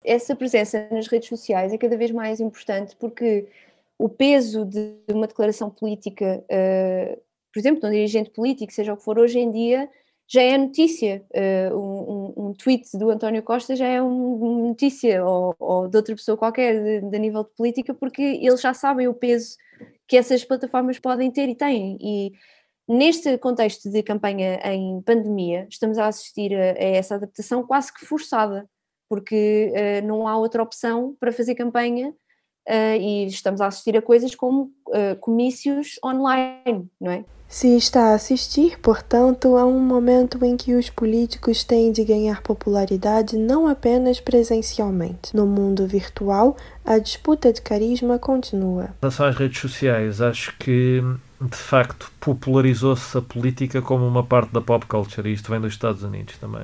Essa 0.03 0.35
presença 0.35 0.87
nas 0.91 1.07
redes 1.07 1.29
sociais 1.29 1.73
é 1.73 1.79
cada 1.79 1.97
vez 1.97 2.11
mais 2.11 2.39
importante 2.39 2.95
porque 2.99 3.47
o 3.97 4.07
peso 4.07 4.63
de 4.63 4.97
uma 5.11 5.25
declaração 5.25 5.71
política, 5.71 6.43
uh, 6.43 7.19
por 7.51 7.59
exemplo, 7.59 7.81
de 7.81 7.87
um 7.87 7.89
dirigente 7.89 8.29
político, 8.29 8.71
seja 8.71 8.93
o 8.93 8.97
que 8.97 9.03
for, 9.03 9.17
hoje 9.17 9.39
em 9.39 9.51
dia 9.51 9.89
já 10.27 10.43
é 10.43 10.55
notícia. 10.59 11.25
Uh, 11.33 11.75
um, 11.75 12.49
um, 12.49 12.53
tweet 12.53 12.95
do 12.99 13.09
António 13.09 13.41
Costa 13.41 13.75
já 13.75 13.87
é 13.87 13.99
uma 13.99 14.67
notícia, 14.67 15.25
ou, 15.25 15.55
ou, 15.57 15.87
de 15.87 15.97
outra 15.97 16.15
pessoa 16.15 16.37
qualquer, 16.37 17.01
de, 17.01 17.09
de, 17.09 17.17
nível 17.17 17.45
de 17.45 17.49
política, 17.57 17.95
porque 17.95 18.21
eles 18.21 18.61
já 18.61 18.75
sabem 18.75 19.07
o 19.07 19.13
peso 19.15 19.57
que 20.07 20.15
essas 20.15 20.45
plataformas 20.45 20.99
podem 20.99 21.31
ter 21.31 21.49
e 21.49 21.55
têm. 21.55 21.97
E 21.99 22.33
neste 22.87 23.37
contexto 23.37 23.89
de 23.89 24.03
campanha 24.03 24.59
em 24.63 25.01
pandemia, 25.01 25.67
estamos 25.69 25.97
a 25.97 26.07
assistir 26.07 26.53
a, 26.53 26.71
a 26.71 26.83
essa 26.83 27.15
adaptação 27.15 27.65
quase 27.65 27.93
que 27.93 28.05
forçada, 28.05 28.67
porque 29.09 29.71
uh, 29.73 30.05
não 30.05 30.27
há 30.27 30.37
outra 30.37 30.63
opção 30.63 31.15
para 31.19 31.31
fazer 31.31 31.55
campanha 31.55 32.09
uh, 32.09 32.99
e 32.99 33.25
estamos 33.27 33.61
a 33.61 33.67
assistir 33.67 33.95
a 33.97 34.01
coisas 34.01 34.35
como 34.35 34.71
uh, 34.87 35.15
comícios 35.19 35.99
online, 36.03 36.89
não 36.99 37.11
é? 37.11 37.25
Se 37.47 37.77
está 37.77 38.11
a 38.11 38.15
assistir, 38.15 38.79
portanto, 38.79 39.55
a 39.55 39.65
um 39.65 39.79
momento 39.79 40.43
em 40.43 40.57
que 40.57 40.73
os 40.73 40.89
políticos 40.89 41.63
têm 41.63 41.91
de 41.91 42.03
ganhar 42.03 42.41
popularidade 42.41 43.37
não 43.37 43.67
apenas 43.67 44.19
presencialmente. 44.19 45.33
No 45.35 45.45
mundo 45.45 45.85
virtual, 45.85 46.57
a 46.83 46.97
disputa 46.97 47.53
de 47.53 47.61
carisma 47.61 48.17
continua. 48.17 48.85
Em 48.85 49.01
relação 49.01 49.27
às 49.27 49.35
redes 49.35 49.59
sociais, 49.59 50.21
acho 50.21 50.57
que 50.57 51.01
de 51.45 51.57
facto 51.57 52.11
popularizou-se 52.19 53.17
a 53.17 53.21
política 53.21 53.81
como 53.81 54.07
uma 54.07 54.23
parte 54.23 54.51
da 54.51 54.61
pop 54.61 54.85
culture, 54.85 55.29
e 55.29 55.33
isto 55.33 55.51
vem 55.51 55.59
dos 55.59 55.73
Estados 55.73 56.03
Unidos 56.03 56.37
também. 56.37 56.63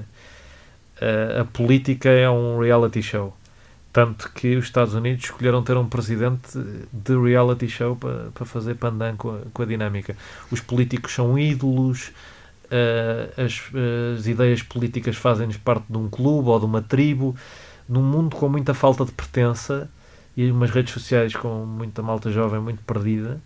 Uh, 1.02 1.42
a 1.42 1.46
política 1.46 2.10
é 2.10 2.30
um 2.30 2.60
reality 2.60 3.02
show. 3.02 3.36
Tanto 3.92 4.32
que 4.32 4.56
os 4.56 4.66
Estados 4.66 4.94
Unidos 4.94 5.26
escolheram 5.26 5.62
ter 5.64 5.76
um 5.76 5.88
presidente 5.88 6.58
de 6.94 7.18
reality 7.18 7.68
show 7.68 7.96
para, 7.96 8.46
fazer 8.46 8.76
pandan 8.76 9.16
com 9.18 9.32
a, 9.32 9.40
com 9.54 9.64
a 9.64 9.66
dinâmica. 9.66 10.16
Os 10.50 10.62
políticos 10.62 11.14
são 11.14 11.38
ídolos, 11.38 12.12
uh, 12.68 13.42
as, 13.42 13.62
as, 14.18 14.28
ideias 14.28 14.64
políticas 14.64 15.18
fazem-nos 15.18 15.58
parte 15.58 15.86
de 15.90 15.98
um 15.98 16.10
clube 16.10 16.50
ou 16.50 16.60
de 16.60 16.66
uma 16.66 16.82
tribo. 16.82 17.36
Num 17.90 18.04
mundo 18.04 18.36
com 18.36 18.48
muita 18.48 18.74
falta 18.74 19.04
de 19.04 19.12
pertença 19.12 19.90
e 20.36 20.50
umas 20.50 20.70
redes 20.70 20.94
sociais 20.94 21.36
com 21.36 21.66
muita 21.66 22.02
malta 22.02 22.32
jovem 22.32 22.60
muito 22.60 22.82
perdida, 22.84 23.42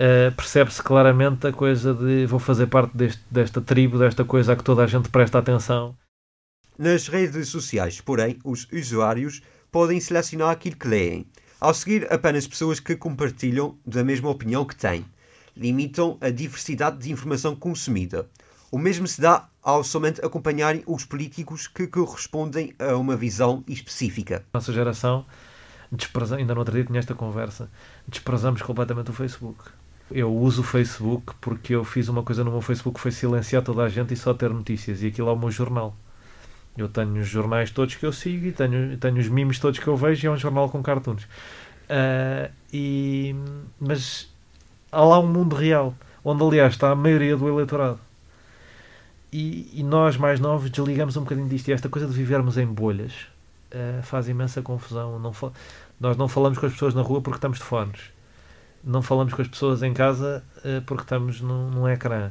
uh, 0.00 0.34
percebe-se 0.34 0.82
claramente 0.82 1.46
a 1.46 1.52
coisa 1.52 1.92
de 1.94 2.26
vou 2.26 2.38
fazer 2.38 2.66
parte 2.66 2.96
deste, 2.96 3.22
desta 3.30 3.60
tribo, 3.60 3.98
desta 3.98 4.24
coisa 4.24 4.52
a 4.52 4.56
que 4.56 4.64
toda 4.64 4.84
a 4.84 4.86
gente 4.86 5.08
presta 5.08 5.38
atenção. 5.38 5.96
Nas 6.78 7.08
redes 7.08 7.48
sociais, 7.48 8.00
porém, 8.00 8.38
os 8.44 8.68
usuários 8.70 9.42
podem 9.72 9.98
selecionar 9.98 10.50
aquilo 10.50 10.76
que 10.76 10.88
leem. 10.88 11.26
Ao 11.58 11.72
seguir 11.72 12.12
apenas 12.12 12.46
pessoas 12.46 12.78
que 12.78 12.94
compartilham 12.96 13.78
da 13.86 14.04
mesma 14.04 14.28
opinião 14.28 14.64
que 14.64 14.76
têm, 14.76 15.04
limitam 15.56 16.18
a 16.20 16.28
diversidade 16.28 16.98
de 16.98 17.10
informação 17.10 17.56
consumida. 17.56 18.28
O 18.70 18.78
mesmo 18.78 19.06
se 19.06 19.20
dá 19.20 19.48
ao 19.62 19.82
somente 19.82 20.24
acompanharem 20.24 20.82
os 20.86 21.04
políticos 21.04 21.66
que 21.66 21.86
correspondem 21.86 22.74
a 22.78 22.94
uma 22.96 23.16
visão 23.16 23.64
específica. 23.66 24.44
Nossa 24.52 24.72
geração, 24.72 25.24
ainda 26.36 26.52
no 26.52 26.60
outro 26.60 26.74
dia 26.74 26.84
tinha 26.84 26.98
esta 26.98 27.14
conversa, 27.14 27.70
desprezamos 28.06 28.60
completamente 28.60 29.10
o 29.10 29.14
Facebook. 29.14 29.70
Eu 30.10 30.32
uso 30.32 30.60
o 30.60 30.64
Facebook 30.64 31.34
porque 31.40 31.74
eu 31.74 31.84
fiz 31.84 32.08
uma 32.08 32.22
coisa 32.22 32.44
no 32.44 32.50
meu 32.50 32.60
Facebook 32.60 32.96
que 32.96 33.00
foi 33.00 33.10
silenciar 33.10 33.62
toda 33.62 33.82
a 33.82 33.88
gente 33.88 34.14
e 34.14 34.16
só 34.16 34.32
ter 34.32 34.50
notícias. 34.50 35.02
E 35.02 35.08
aquilo 35.08 35.28
é 35.28 35.32
o 35.32 35.38
meu 35.38 35.50
jornal. 35.50 35.96
Eu 36.76 36.88
tenho 36.88 37.16
os 37.16 37.26
jornais 37.26 37.70
todos 37.70 37.94
que 37.94 38.04
eu 38.04 38.12
sigo 38.12 38.46
e 38.46 38.52
tenho, 38.52 38.96
tenho 38.98 39.18
os 39.18 39.28
memes 39.28 39.58
todos 39.58 39.78
que 39.78 39.86
eu 39.86 39.96
vejo 39.96 40.24
e 40.24 40.28
é 40.28 40.30
um 40.30 40.36
jornal 40.36 40.68
com 40.68 40.82
cartoons. 40.82 41.24
Uh, 41.24 42.52
e, 42.72 43.34
mas 43.80 44.28
há 44.92 45.02
lá 45.02 45.18
um 45.18 45.26
mundo 45.26 45.56
real, 45.56 45.94
onde 46.24 46.42
aliás 46.42 46.74
está 46.74 46.90
a 46.90 46.94
maioria 46.94 47.36
do 47.36 47.48
eleitorado. 47.48 47.98
E, 49.32 49.70
e 49.72 49.82
nós, 49.82 50.16
mais 50.16 50.38
novos, 50.38 50.70
desligamos 50.70 51.16
um 51.16 51.22
bocadinho 51.22 51.48
disto. 51.48 51.68
E 51.68 51.72
esta 51.72 51.88
coisa 51.88 52.06
de 52.06 52.14
vivermos 52.14 52.58
em 52.58 52.66
bolhas 52.66 53.12
uh, 53.72 54.02
faz 54.02 54.28
imensa 54.28 54.62
confusão. 54.62 55.18
Não 55.18 55.32
nós 55.98 56.16
não 56.16 56.28
falamos 56.28 56.58
com 56.58 56.66
as 56.66 56.72
pessoas 56.72 56.94
na 56.94 57.02
rua 57.02 57.20
porque 57.20 57.38
estamos 57.38 57.58
de 57.58 57.64
fones. 57.64 58.15
Não 58.84 59.02
falamos 59.02 59.34
com 59.34 59.42
as 59.42 59.48
pessoas 59.48 59.82
em 59.82 59.92
casa 59.92 60.44
uh, 60.58 60.82
porque 60.82 61.02
estamos 61.02 61.40
num, 61.40 61.70
num 61.70 61.88
ecrã 61.88 62.30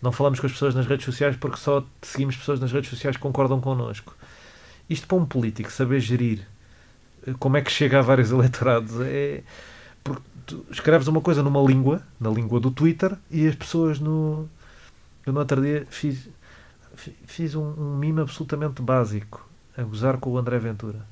não 0.00 0.12
falamos 0.12 0.38
com 0.38 0.46
as 0.46 0.52
pessoas 0.52 0.74
nas 0.74 0.86
redes 0.86 1.04
sociais 1.04 1.36
porque 1.36 1.56
só 1.56 1.84
seguimos 2.02 2.36
pessoas 2.36 2.60
nas 2.60 2.72
redes 2.72 2.90
sociais 2.90 3.16
que 3.16 3.22
concordam 3.22 3.60
connosco. 3.60 4.16
Isto 4.88 5.06
para 5.06 5.16
um 5.16 5.26
político 5.26 5.70
saber 5.70 6.00
gerir 6.00 6.46
eh, 7.26 7.34
como 7.38 7.56
é 7.56 7.62
que 7.62 7.70
chega 7.70 7.98
a 7.98 8.02
vários 8.02 8.30
eleitorados 8.32 9.00
é. 9.00 9.42
Porque 10.04 10.22
tu 10.46 10.64
escreves 10.70 11.08
uma 11.08 11.20
coisa 11.20 11.42
numa 11.42 11.60
língua, 11.60 12.02
na 12.18 12.30
língua 12.30 12.60
do 12.60 12.70
Twitter, 12.70 13.14
e 13.30 13.46
as 13.46 13.54
pessoas 13.54 13.98
no. 13.98 14.48
Eu 15.26 15.32
no 15.32 15.40
outro 15.40 15.60
dia 15.60 15.86
fiz, 15.90 16.28
fiz 17.26 17.54
um, 17.54 18.00
um 18.00 18.20
absolutamente 18.20 18.80
básico 18.80 19.46
a 19.76 19.82
gozar 19.82 20.16
com 20.18 20.30
o 20.30 20.38
André 20.38 20.58
Ventura. 20.58 21.04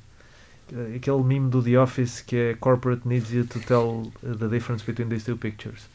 Aquele 0.97 1.23
mime 1.23 1.49
do 1.51 1.63
The 1.63 1.79
Office 1.79 2.23
que 2.23 2.37
é 2.37 2.55
Corporate 2.55 3.07
needs 3.07 3.33
you 3.33 3.45
to 3.45 3.61
tell 3.61 4.11
the 4.23 4.49
difference 4.49 4.85
between 4.85 5.09
these 5.09 5.25
two 5.25 5.37
pictures 5.37 5.89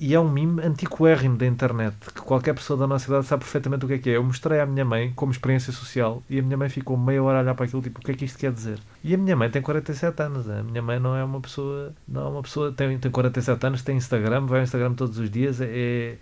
e 0.00 0.14
é 0.14 0.18
um 0.18 0.30
mime 0.30 0.62
antiquérrimo 0.62 1.36
da 1.36 1.46
internet, 1.46 1.94
que 2.14 2.22
qualquer 2.22 2.54
pessoa 2.54 2.78
da 2.78 2.86
nossa 2.86 3.06
idade 3.06 3.26
sabe 3.26 3.44
perfeitamente 3.44 3.84
o 3.84 3.88
que 3.88 3.94
é 3.94 3.98
que 3.98 4.08
é. 4.08 4.16
Eu 4.16 4.24
mostrei 4.24 4.58
à 4.58 4.64
minha 4.64 4.82
mãe 4.82 5.12
como 5.14 5.30
experiência 5.30 5.74
social 5.74 6.22
e 6.28 6.38
a 6.38 6.42
minha 6.42 6.56
mãe 6.56 6.70
ficou 6.70 6.96
meia 6.96 7.22
hora 7.22 7.36
a 7.36 7.42
olhar 7.42 7.54
para 7.54 7.66
aquilo, 7.66 7.82
tipo, 7.82 8.00
o 8.00 8.02
que 8.02 8.12
é 8.12 8.14
que 8.14 8.24
isto 8.24 8.38
quer 8.38 8.50
dizer? 8.50 8.78
E 9.04 9.14
a 9.14 9.18
minha 9.18 9.36
mãe 9.36 9.50
tem 9.50 9.60
47 9.60 10.22
anos, 10.22 10.48
a 10.48 10.62
minha 10.62 10.80
mãe 10.80 10.98
não 10.98 11.14
é 11.14 11.22
uma 11.22 11.38
pessoa, 11.38 11.92
não 12.08 12.22
é 12.22 12.30
uma 12.30 12.42
pessoa, 12.42 12.72
tem, 12.72 12.98
tem 12.98 13.10
47 13.10 13.66
anos, 13.66 13.82
tem 13.82 13.94
Instagram, 13.98 14.46
vai 14.46 14.60
ao 14.60 14.64
Instagram 14.64 14.94
todos 14.94 15.18
os 15.18 15.30
dias, 15.30 15.60
é, 15.60 16.16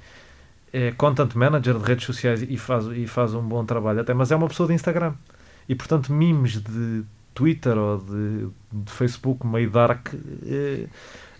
é 0.72 0.90
content 0.96 1.32
manager 1.36 1.78
de 1.78 1.84
redes 1.84 2.04
sociais 2.04 2.42
e 2.42 2.56
faz, 2.56 2.84
e 2.86 3.06
faz 3.06 3.32
um 3.32 3.42
bom 3.42 3.64
trabalho 3.64 4.00
até, 4.00 4.12
mas 4.12 4.32
é 4.32 4.36
uma 4.36 4.48
pessoa 4.48 4.66
de 4.66 4.74
Instagram. 4.74 5.14
E 5.68 5.74
portanto, 5.74 6.12
memes 6.12 6.62
de 6.62 7.04
Twitter 7.34 7.76
ou 7.76 7.98
de, 7.98 8.48
de 8.72 8.90
Facebook 8.90 9.46
meio 9.46 9.70
dark 9.70 10.08
eh, 10.46 10.86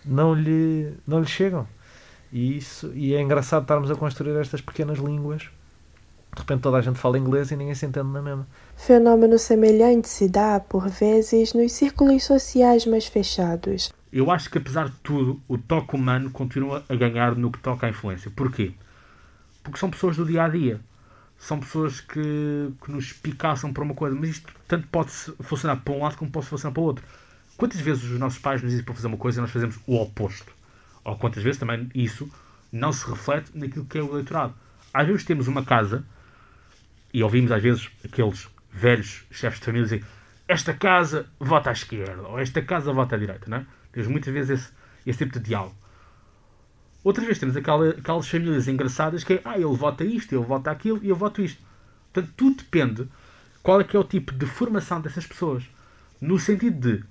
não, 0.05 0.33
lhe, 0.33 0.93
não 1.07 1.19
lhe 1.19 1.27
chegam. 1.27 1.67
E, 2.31 2.57
isso, 2.57 2.91
e 2.93 3.13
é 3.13 3.21
engraçado 3.21 3.63
estarmos 3.63 3.89
a 3.89 3.95
construir 3.95 4.37
estas 4.39 4.61
pequenas 4.61 4.99
línguas. 4.99 5.49
De 6.33 6.41
repente 6.41 6.61
toda 6.61 6.77
a 6.77 6.81
gente 6.81 6.99
fala 6.99 7.17
inglês 7.17 7.49
e 7.51 7.55
ninguém 7.55 7.73
se 7.73 7.85
entende 7.85 8.07
na 8.07 8.21
mesma. 8.21 8.47
Fenômeno 8.75 9.39
semelhante 9.39 10.07
se 10.07 10.29
dá, 10.29 10.59
por 10.59 10.87
vezes, 10.87 11.53
nos 11.53 11.71
círculos 11.71 12.23
sociais 12.23 12.85
mais 12.85 13.07
fechados. 13.07 13.91
Eu 14.13 14.31
acho 14.31 14.49
que, 14.49 14.57
apesar 14.57 14.89
de 14.89 14.95
tudo, 15.03 15.41
o 15.47 15.57
toque 15.57 15.95
humano 15.95 16.31
continua 16.31 16.83
a 16.87 16.95
ganhar 16.95 17.35
no 17.35 17.51
que 17.51 17.59
toca 17.59 17.87
à 17.87 17.89
influência. 17.89 18.31
Porquê? 18.35 18.73
Porque 19.63 19.79
são 19.79 19.89
pessoas 19.89 20.15
do 20.17 20.25
dia 20.25 20.43
a 20.43 20.49
dia. 20.49 20.79
São 21.39 21.59
pessoas 21.59 22.01
que, 22.01 22.69
que 22.83 22.91
nos 22.91 23.13
picaçam 23.13 23.73
para 23.73 23.83
uma 23.83 23.95
coisa. 23.95 24.15
Mas 24.15 24.29
isto 24.29 24.53
tanto 24.67 24.87
pode 24.89 25.11
funcionar 25.41 25.77
para 25.77 25.93
um 25.93 26.03
lado 26.03 26.17
como 26.17 26.29
pode 26.29 26.45
funcionar 26.45 26.73
para 26.73 26.81
o 26.81 26.85
outro. 26.85 27.03
Quantas 27.57 27.79
vezes 27.79 28.03
os 28.03 28.19
nossos 28.19 28.39
pais 28.39 28.61
nos 28.61 28.69
dizem 28.69 28.85
para 28.85 28.93
fazer 28.93 29.07
uma 29.07 29.17
coisa 29.17 29.39
e 29.39 29.41
nós 29.41 29.51
fazemos 29.51 29.79
o 29.87 29.95
oposto? 29.95 30.59
ou 31.03 31.17
quantas 31.17 31.43
vezes 31.43 31.59
também 31.59 31.89
isso 31.93 32.29
não 32.71 32.91
se 32.91 33.09
reflete 33.09 33.51
naquilo 33.55 33.85
que 33.85 33.97
é 33.97 34.01
o 34.01 34.11
eleitorado. 34.11 34.53
Às 34.93 35.07
vezes 35.07 35.23
temos 35.23 35.47
uma 35.47 35.63
casa 35.63 36.03
e 37.13 37.23
ouvimos 37.23 37.51
às 37.51 37.61
vezes 37.61 37.89
aqueles 38.03 38.47
velhos 38.71 39.25
chefes 39.31 39.59
de 39.59 39.65
família 39.65 39.85
dizer 39.85 40.05
esta 40.47 40.73
casa 40.73 41.27
vota 41.39 41.69
à 41.69 41.73
esquerda 41.73 42.21
ou 42.27 42.39
esta 42.39 42.61
casa 42.61 42.91
vota 42.91 43.15
à 43.15 43.19
direita, 43.19 43.49
não 43.49 43.57
é? 43.57 43.65
Temos 43.91 44.07
muitas 44.07 44.33
vezes 44.33 44.49
esse, 44.49 44.71
esse 45.05 45.19
tipo 45.19 45.39
de 45.39 45.45
diálogo. 45.45 45.75
Outras 47.03 47.25
vezes 47.25 47.39
temos 47.39 47.55
aquela, 47.55 47.89
aquelas 47.89 48.27
famílias 48.27 48.67
engraçadas 48.67 49.23
que 49.23 49.33
é, 49.33 49.41
ah, 49.45 49.55
ele 49.55 49.75
vota 49.75 50.03
isto, 50.03 50.35
ele 50.35 50.43
vota 50.43 50.69
aquilo 50.69 50.99
e 51.03 51.09
eu 51.09 51.15
voto 51.15 51.41
isto. 51.41 51.61
Portanto, 52.11 52.33
tudo 52.35 52.57
depende 52.57 53.07
qual 53.63 53.79
é 53.79 53.83
que 53.83 53.95
é 53.95 53.99
o 53.99 54.03
tipo 54.03 54.33
de 54.33 54.45
formação 54.45 54.99
dessas 54.99 55.25
pessoas. 55.25 55.63
No 56.19 56.37
sentido 56.37 56.79
de, 56.79 57.03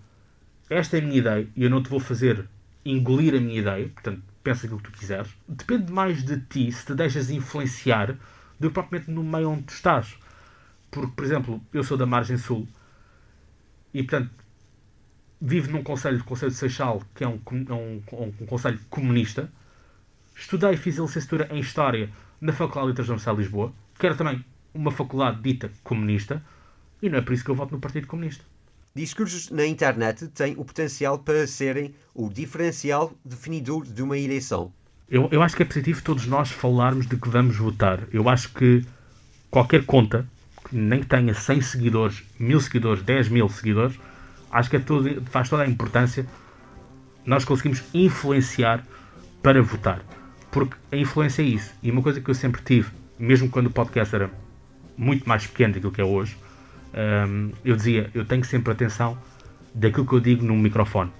esta 0.68 0.96
é 0.96 1.00
a 1.00 1.02
minha 1.02 1.18
ideia 1.18 1.48
e 1.56 1.64
eu 1.64 1.70
não 1.70 1.82
te 1.82 1.88
vou 1.88 2.00
fazer 2.00 2.46
engolir 2.84 3.34
a 3.34 3.40
minha 3.40 3.60
ideia, 3.60 3.88
portanto, 3.88 4.22
pensa 4.42 4.66
aquilo 4.66 4.80
que 4.80 4.90
tu 4.90 4.98
quiseres. 4.98 5.28
Depende 5.46 5.92
mais 5.92 6.22
de 6.22 6.40
ti 6.40 6.70
se 6.72 6.84
te 6.84 6.94
deixas 6.94 7.30
influenciar 7.30 8.16
do 8.58 8.68
que 8.68 8.74
propriamente 8.74 9.10
no 9.10 9.22
meio 9.22 9.50
onde 9.50 9.62
tu 9.62 9.74
estás. 9.74 10.16
Porque, 10.90 11.12
por 11.14 11.24
exemplo, 11.24 11.62
eu 11.72 11.84
sou 11.84 11.96
da 11.96 12.06
margem 12.06 12.36
sul 12.36 12.66
e, 13.92 14.02
portanto, 14.02 14.30
vivo 15.40 15.70
num 15.70 15.82
conselho, 15.82 16.20
o 16.20 16.24
Conselho 16.24 16.50
de 16.50 16.58
Seixal, 16.58 17.02
que 17.14 17.24
é 17.24 17.28
um, 17.28 17.40
é 17.68 17.72
um, 17.72 18.02
um, 18.12 18.34
um 18.40 18.46
conselho 18.46 18.78
comunista. 18.90 19.50
Estudei 20.38 20.74
e 20.74 20.76
fiz 20.76 20.98
a 20.98 21.02
licenciatura 21.02 21.48
em 21.50 21.58
História 21.58 22.10
na 22.40 22.52
Faculdade 22.52 22.86
de 22.86 22.90
Letras 22.90 23.06
da 23.08 23.12
Universidade 23.12 23.36
de 23.36 23.42
Lisboa, 23.42 23.72
que 23.98 24.06
era 24.06 24.14
também 24.14 24.44
uma 24.72 24.92
faculdade 24.92 25.42
dita 25.42 25.70
comunista, 25.82 26.42
e 27.02 27.10
não 27.10 27.18
é 27.18 27.20
por 27.20 27.32
isso 27.32 27.44
que 27.44 27.50
eu 27.50 27.54
voto 27.54 27.72
no 27.72 27.80
Partido 27.80 28.06
Comunista. 28.06 28.44
Discursos 28.94 29.50
na 29.50 29.66
internet 29.66 30.28
têm 30.28 30.54
o 30.56 30.64
potencial 30.64 31.18
para 31.18 31.46
serem 31.46 31.94
o 32.14 32.28
diferencial 32.28 33.12
definidor 33.24 33.84
de 33.84 34.02
uma 34.02 34.16
eleição. 34.16 34.72
Eu, 35.10 35.28
eu 35.32 35.42
acho 35.42 35.56
que 35.56 35.62
é 35.62 35.66
positivo 35.66 36.02
todos 36.02 36.26
nós 36.26 36.50
falarmos 36.50 37.06
de 37.06 37.16
que 37.16 37.28
vamos 37.28 37.56
votar. 37.56 38.00
Eu 38.12 38.28
acho 38.28 38.52
que 38.52 38.84
qualquer 39.50 39.84
conta, 39.84 40.26
nem 40.70 41.00
que 41.00 41.06
tenha 41.06 41.34
100 41.34 41.60
seguidores, 41.62 42.22
1000 42.38 42.60
seguidores, 42.60 43.02
10 43.02 43.28
mil 43.28 43.48
seguidores, 43.48 43.98
acho 44.50 44.70
que 44.70 44.76
é 44.76 44.80
todo, 44.80 45.22
faz 45.26 45.48
toda 45.48 45.64
a 45.64 45.68
importância 45.68 46.26
nós 47.26 47.44
conseguimos 47.44 47.82
influenciar 47.92 48.82
para 49.42 49.62
votar. 49.62 50.02
Porque 50.58 50.76
a 50.90 50.96
influência 50.96 51.42
é 51.42 51.44
isso. 51.44 51.72
E 51.80 51.88
uma 51.88 52.02
coisa 52.02 52.20
que 52.20 52.28
eu 52.28 52.34
sempre 52.34 52.60
tive, 52.62 52.90
mesmo 53.16 53.48
quando 53.48 53.68
o 53.68 53.70
podcast 53.70 54.12
era 54.12 54.28
muito 54.96 55.28
mais 55.28 55.46
pequeno 55.46 55.74
daquilo 55.74 55.92
que 55.92 56.00
é 56.00 56.04
hoje, 56.04 56.36
um, 57.28 57.52
eu 57.64 57.76
dizia, 57.76 58.10
eu 58.12 58.24
tenho 58.24 58.44
sempre 58.44 58.72
atenção 58.72 59.16
daquilo 59.72 60.04
que 60.04 60.14
eu 60.14 60.20
digo 60.20 60.44
no 60.44 60.56
microfone. 60.56 61.12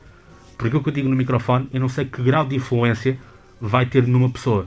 Porque 0.57 0.67
aquilo 0.67 0.83
que 0.83 0.89
eu 0.89 0.93
digo 0.93 1.09
no 1.09 1.15
microfone, 1.15 1.69
eu 1.73 1.79
não 1.79 1.89
sei 1.89 2.05
que 2.05 2.21
grau 2.21 2.45
de 2.45 2.57
influência 2.57 3.17
vai 3.61 3.87
ter 3.87 4.09
numa 4.09 4.29
pessoa. 4.29 4.67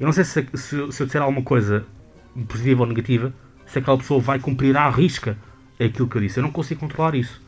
Eu 0.00 0.06
não 0.06 0.12
sei 0.12 0.24
se, 0.24 0.48
se, 0.54 0.92
se 0.92 1.02
eu 1.02 1.06
disser 1.06 1.22
alguma 1.22 1.42
coisa 1.42 1.86
positiva 2.48 2.80
ou 2.80 2.88
negativa, 2.88 3.32
se 3.66 3.78
aquela 3.78 3.98
pessoa 3.98 4.20
vai 4.20 4.40
cumprir 4.40 4.76
à 4.76 4.90
risca 4.90 5.38
aquilo 5.78 6.08
que 6.08 6.16
eu 6.16 6.22
disse. 6.22 6.40
Eu 6.40 6.42
não 6.42 6.50
consigo 6.50 6.80
controlar 6.80 7.14
isso. 7.14 7.40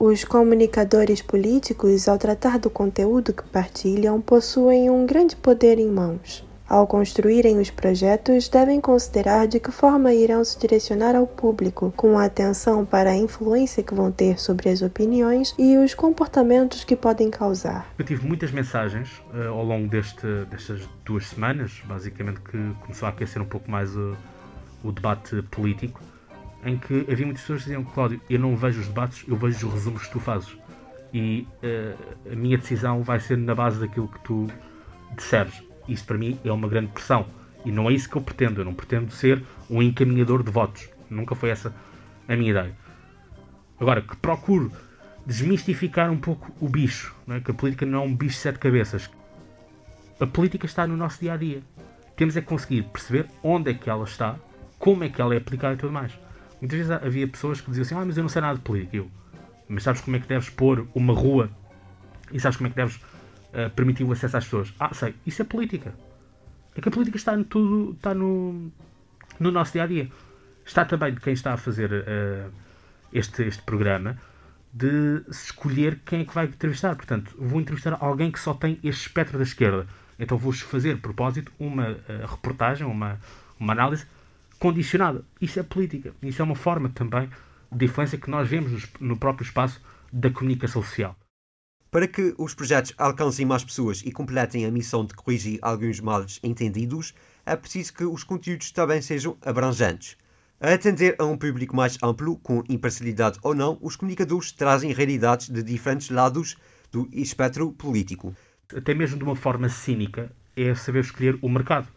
Os 0.00 0.22
comunicadores 0.22 1.20
políticos, 1.20 2.06
ao 2.06 2.16
tratar 2.16 2.56
do 2.56 2.70
conteúdo 2.70 3.32
que 3.32 3.42
partilham, 3.42 4.20
possuem 4.20 4.88
um 4.88 5.04
grande 5.04 5.34
poder 5.34 5.76
em 5.76 5.90
mãos. 5.90 6.46
Ao 6.68 6.86
construírem 6.86 7.58
os 7.58 7.68
projetos, 7.68 8.48
devem 8.48 8.80
considerar 8.80 9.48
de 9.48 9.58
que 9.58 9.72
forma 9.72 10.14
irão 10.14 10.44
se 10.44 10.56
direcionar 10.56 11.16
ao 11.16 11.26
público, 11.26 11.92
com 11.96 12.16
atenção 12.16 12.86
para 12.86 13.10
a 13.10 13.16
influência 13.16 13.82
que 13.82 13.92
vão 13.92 14.12
ter 14.12 14.38
sobre 14.38 14.68
as 14.68 14.82
opiniões 14.82 15.52
e 15.58 15.76
os 15.76 15.94
comportamentos 15.94 16.84
que 16.84 16.94
podem 16.94 17.28
causar. 17.28 17.84
Eu 17.98 18.04
tive 18.04 18.24
muitas 18.24 18.52
mensagens 18.52 19.20
uh, 19.34 19.48
ao 19.48 19.64
longo 19.64 19.88
deste, 19.88 20.26
destas 20.48 20.88
duas 21.04 21.26
semanas, 21.26 21.82
basicamente, 21.84 22.38
que 22.42 22.72
começou 22.82 23.06
a 23.06 23.08
aquecer 23.08 23.42
um 23.42 23.46
pouco 23.46 23.68
mais 23.68 23.96
o, 23.96 24.16
o 24.84 24.92
debate 24.92 25.42
político, 25.50 26.00
em 26.64 26.76
que 26.76 27.06
havia 27.10 27.26
muitas 27.26 27.42
pessoas 27.42 27.60
que 27.60 27.70
diziam: 27.70 27.84
Cláudio, 27.84 28.20
eu 28.28 28.38
não 28.38 28.56
vejo 28.56 28.80
os 28.80 28.88
debates, 28.88 29.24
eu 29.26 29.36
vejo 29.36 29.68
os 29.68 29.74
resumos 29.74 30.06
que 30.06 30.12
tu 30.12 30.20
fazes. 30.20 30.56
E 31.12 31.46
uh, 31.62 32.32
a 32.32 32.36
minha 32.36 32.58
decisão 32.58 33.02
vai 33.02 33.18
ser 33.20 33.38
na 33.38 33.54
base 33.54 33.80
daquilo 33.80 34.08
que 34.08 34.20
tu 34.20 34.46
disseres 35.16 35.68
isso 35.88 36.04
para 36.04 36.18
mim 36.18 36.38
é 36.44 36.52
uma 36.52 36.68
grande 36.68 36.88
pressão. 36.88 37.26
E 37.64 37.72
não 37.72 37.88
é 37.88 37.94
isso 37.94 38.08
que 38.08 38.16
eu 38.16 38.22
pretendo. 38.22 38.60
Eu 38.60 38.64
não 38.64 38.74
pretendo 38.74 39.10
ser 39.10 39.42
um 39.68 39.82
encaminhador 39.82 40.42
de 40.42 40.50
votos. 40.50 40.88
Nunca 41.08 41.34
foi 41.34 41.50
essa 41.50 41.74
a 42.28 42.36
minha 42.36 42.50
ideia. 42.50 42.76
Agora, 43.80 44.02
que 44.02 44.14
procuro 44.16 44.70
desmistificar 45.24 46.10
um 46.10 46.18
pouco 46.18 46.52
o 46.60 46.68
bicho, 46.68 47.14
é? 47.28 47.40
que 47.40 47.50
a 47.50 47.54
política 47.54 47.86
não 47.86 48.02
é 48.02 48.04
um 48.04 48.14
bicho 48.14 48.34
de 48.34 48.40
sete 48.40 48.58
cabeças. 48.58 49.10
A 50.20 50.26
política 50.26 50.66
está 50.66 50.86
no 50.86 50.96
nosso 50.96 51.20
dia 51.20 51.32
a 51.32 51.36
dia. 51.36 51.62
Temos 52.16 52.36
é 52.36 52.40
que 52.40 52.46
conseguir 52.46 52.82
perceber 52.82 53.26
onde 53.42 53.70
é 53.70 53.74
que 53.74 53.88
ela 53.88 54.04
está, 54.04 54.36
como 54.78 55.04
é 55.04 55.08
que 55.08 55.20
ela 55.20 55.34
é 55.34 55.38
aplicada 55.38 55.74
e 55.74 55.76
tudo 55.76 55.92
mais. 55.92 56.12
Muitas 56.60 56.78
vezes 56.78 56.90
havia 56.90 57.28
pessoas 57.28 57.60
que 57.60 57.68
diziam 57.68 57.84
assim: 57.84 57.94
Ah, 57.94 58.04
mas 58.04 58.16
eu 58.16 58.22
não 58.22 58.28
sei 58.28 58.42
nada 58.42 58.56
de 58.56 58.64
política. 58.64 58.96
Eu, 58.96 59.10
mas 59.68 59.82
sabes 59.82 60.00
como 60.00 60.16
é 60.16 60.20
que 60.20 60.26
deves 60.26 60.48
pôr 60.48 60.88
uma 60.94 61.12
rua 61.12 61.50
e 62.32 62.40
sabes 62.40 62.56
como 62.56 62.68
é 62.68 62.70
que 62.70 62.76
deves 62.76 62.96
uh, 62.96 63.70
permitir 63.74 64.04
o 64.04 64.12
acesso 64.12 64.36
às 64.36 64.44
pessoas. 64.44 64.74
Ah, 64.80 64.92
sei, 64.94 65.14
isso 65.26 65.42
é 65.42 65.44
política. 65.44 65.94
É 66.74 66.80
que 66.80 66.88
a 66.88 66.92
política 66.92 67.16
está, 67.16 67.36
no 67.36 67.44
tudo, 67.44 67.92
está 67.92 68.14
no, 68.14 68.70
no 69.38 69.50
nosso 69.50 69.72
dia 69.72 69.84
a 69.84 69.86
dia. 69.86 70.10
Está 70.64 70.84
também 70.84 71.14
de 71.14 71.20
quem 71.20 71.32
está 71.32 71.54
a 71.54 71.56
fazer 71.56 71.90
uh, 71.92 72.52
este, 73.12 73.42
este 73.42 73.62
programa 73.62 74.18
de 74.72 75.22
escolher 75.30 76.00
quem 76.04 76.20
é 76.20 76.24
que 76.24 76.34
vai 76.34 76.46
entrevistar. 76.46 76.94
Portanto, 76.94 77.34
vou 77.38 77.60
entrevistar 77.60 77.96
alguém 78.00 78.30
que 78.30 78.38
só 78.38 78.54
tem 78.54 78.78
este 78.82 79.06
espectro 79.06 79.38
da 79.38 79.44
esquerda. 79.44 79.86
Então 80.18 80.36
vou 80.36 80.52
fazer, 80.52 80.94
de 80.94 81.00
propósito, 81.00 81.52
uma 81.58 81.90
uh, 81.90 82.26
reportagem, 82.26 82.86
uma, 82.86 83.18
uma 83.58 83.72
análise 83.72 84.06
condicionada. 84.58 85.24
Isso 85.40 85.60
é 85.60 85.62
política. 85.62 86.14
Isso 86.22 86.42
é 86.42 86.44
uma 86.44 86.54
forma 86.54 86.88
também 86.88 87.30
de 87.70 87.84
influência 87.84 88.18
que 88.18 88.30
nós 88.30 88.48
vemos 88.48 88.86
no 89.00 89.16
próprio 89.16 89.44
espaço 89.44 89.80
da 90.12 90.30
comunicação 90.30 90.82
social. 90.82 91.16
Para 91.90 92.06
que 92.06 92.34
os 92.36 92.54
projetos 92.54 92.92
alcancem 92.98 93.46
mais 93.46 93.64
pessoas 93.64 94.02
e 94.04 94.12
completem 94.12 94.66
a 94.66 94.70
missão 94.70 95.06
de 95.06 95.14
corrigir 95.14 95.58
alguns 95.62 96.00
males 96.00 96.38
entendidos, 96.42 97.14
é 97.46 97.56
preciso 97.56 97.94
que 97.94 98.04
os 98.04 98.24
conteúdos 98.24 98.70
também 98.72 99.00
sejam 99.00 99.38
abrangentes. 99.40 100.16
A 100.60 100.72
atender 100.74 101.14
a 101.18 101.24
um 101.24 101.36
público 101.36 101.74
mais 101.74 101.96
amplo, 102.02 102.36
com 102.38 102.62
imparcialidade 102.68 103.38
ou 103.42 103.54
não, 103.54 103.78
os 103.80 103.96
comunicadores 103.96 104.52
trazem 104.52 104.92
realidades 104.92 105.48
de 105.48 105.62
diferentes 105.62 106.10
lados 106.10 106.56
do 106.92 107.08
espectro 107.12 107.72
político. 107.72 108.34
Até 108.76 108.92
mesmo 108.92 109.16
de 109.16 109.24
uma 109.24 109.36
forma 109.36 109.68
cínica, 109.68 110.30
é 110.56 110.74
saber 110.74 111.00
escolher 111.00 111.38
o 111.40 111.48
mercado. 111.48 111.88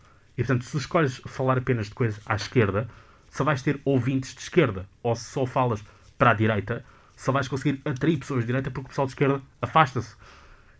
E 0.42 0.44
portanto, 0.44 0.66
se 0.66 0.76
escolhes 0.76 1.22
falar 1.28 1.60
apenas 1.60 1.86
de 1.86 1.94
coisas 1.94 2.20
à 2.26 2.36
esquerda, 2.36 2.90
só 3.30 3.44
vais 3.44 3.62
ter 3.62 3.80
ouvintes 3.86 4.34
de 4.34 4.42
esquerda. 4.42 4.90
Ou 5.04 5.16
se 5.16 5.26
só 5.26 5.46
falas 5.46 5.84
para 6.18 6.32
a 6.32 6.34
direita, 6.34 6.84
só 7.16 7.32
vais 7.32 7.48
conseguir 7.48 7.80
atrair 7.86 8.18
pessoas 8.18 8.40
de 8.40 8.48
direita 8.48 8.72
porque 8.72 8.88
o 8.88 8.90
pessoal 8.90 9.06
de 9.06 9.12
esquerda 9.12 9.40
afasta-se. 9.62 10.16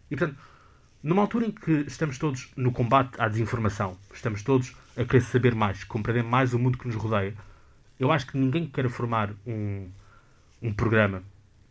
E 0.10 0.18
portanto, 0.18 0.36
numa 1.04 1.22
altura 1.22 1.46
em 1.46 1.52
que 1.52 1.86
estamos 1.86 2.18
todos 2.18 2.52
no 2.56 2.72
combate 2.72 3.12
à 3.22 3.28
desinformação, 3.28 4.00
estamos 4.12 4.42
todos 4.42 4.76
a 4.98 5.06
querer 5.06 5.22
saber 5.22 5.54
mais, 5.54 5.84
compreender 5.84 6.24
mais 6.24 6.56
o 6.56 6.60
mundo 6.60 6.80
que 6.80 6.88
nos 6.88 6.96
rodeia, 6.96 7.36
eu 8.00 8.12
acho 8.12 8.26
que 8.26 8.40
ninguém 8.40 8.66
quer 8.66 8.90
formar 8.90 9.30
um, 9.46 9.92
um 10.60 10.74
programa 10.74 11.22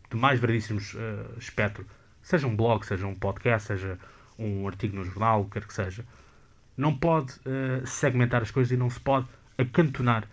de 0.09 0.15
mais 0.15 0.39
variedíssimos 0.39 0.93
uh, 0.93 1.37
espectro, 1.37 1.85
seja 2.23 2.47
um 2.47 2.55
blog, 2.55 2.85
seja 2.85 3.05
um 3.05 3.15
podcast, 3.15 3.67
seja 3.67 3.99
um 4.39 4.65
artigo 4.65 4.95
no 4.95 5.03
jornal, 5.03 5.41
o 5.41 5.45
que 5.45 5.59
quer 5.59 5.67
que 5.67 5.73
seja, 5.73 6.05
não 6.81 6.97
pode 6.97 7.33
uh, 7.33 7.85
segmentar 7.85 8.41
as 8.41 8.49
coisas 8.49 8.71
e 8.71 8.75
não 8.75 8.89
se 8.89 8.99
pode 8.99 9.27
acantonar. 9.55 10.27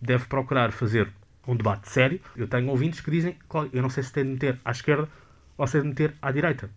Deve 0.00 0.26
procurar 0.26 0.70
fazer 0.70 1.10
um 1.48 1.56
debate 1.56 1.88
sério. 1.88 2.20
Eu 2.36 2.46
tenho 2.46 2.68
ouvintes 2.68 3.00
que 3.00 3.10
dizem, 3.10 3.38
eu 3.72 3.80
não 3.80 3.88
sei 3.88 4.02
se 4.02 4.12
tem 4.12 4.22
de 4.22 4.30
meter 4.32 4.60
à 4.62 4.70
esquerda 4.70 5.08
ou 5.56 5.66
se 5.66 5.72
tem 5.72 5.82
de 5.82 5.88
meter 5.88 6.14
à 6.20 6.30
direita. 6.30 6.70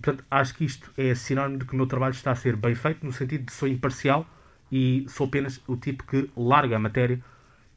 portanto, 0.00 0.24
acho 0.28 0.54
que 0.54 0.64
isto 0.64 0.90
é 0.98 1.14
sinónimo 1.14 1.60
de 1.60 1.64
que 1.64 1.74
o 1.74 1.76
meu 1.76 1.86
trabalho 1.86 2.12
está 2.12 2.32
a 2.32 2.34
ser 2.34 2.56
bem 2.56 2.74
feito, 2.74 3.06
no 3.06 3.12
sentido 3.12 3.44
de 3.44 3.52
sou 3.52 3.68
imparcial 3.68 4.26
e 4.70 5.06
sou 5.08 5.28
apenas 5.28 5.60
o 5.68 5.76
tipo 5.76 6.04
que 6.04 6.28
larga 6.36 6.76
a 6.76 6.78
matéria 6.80 7.22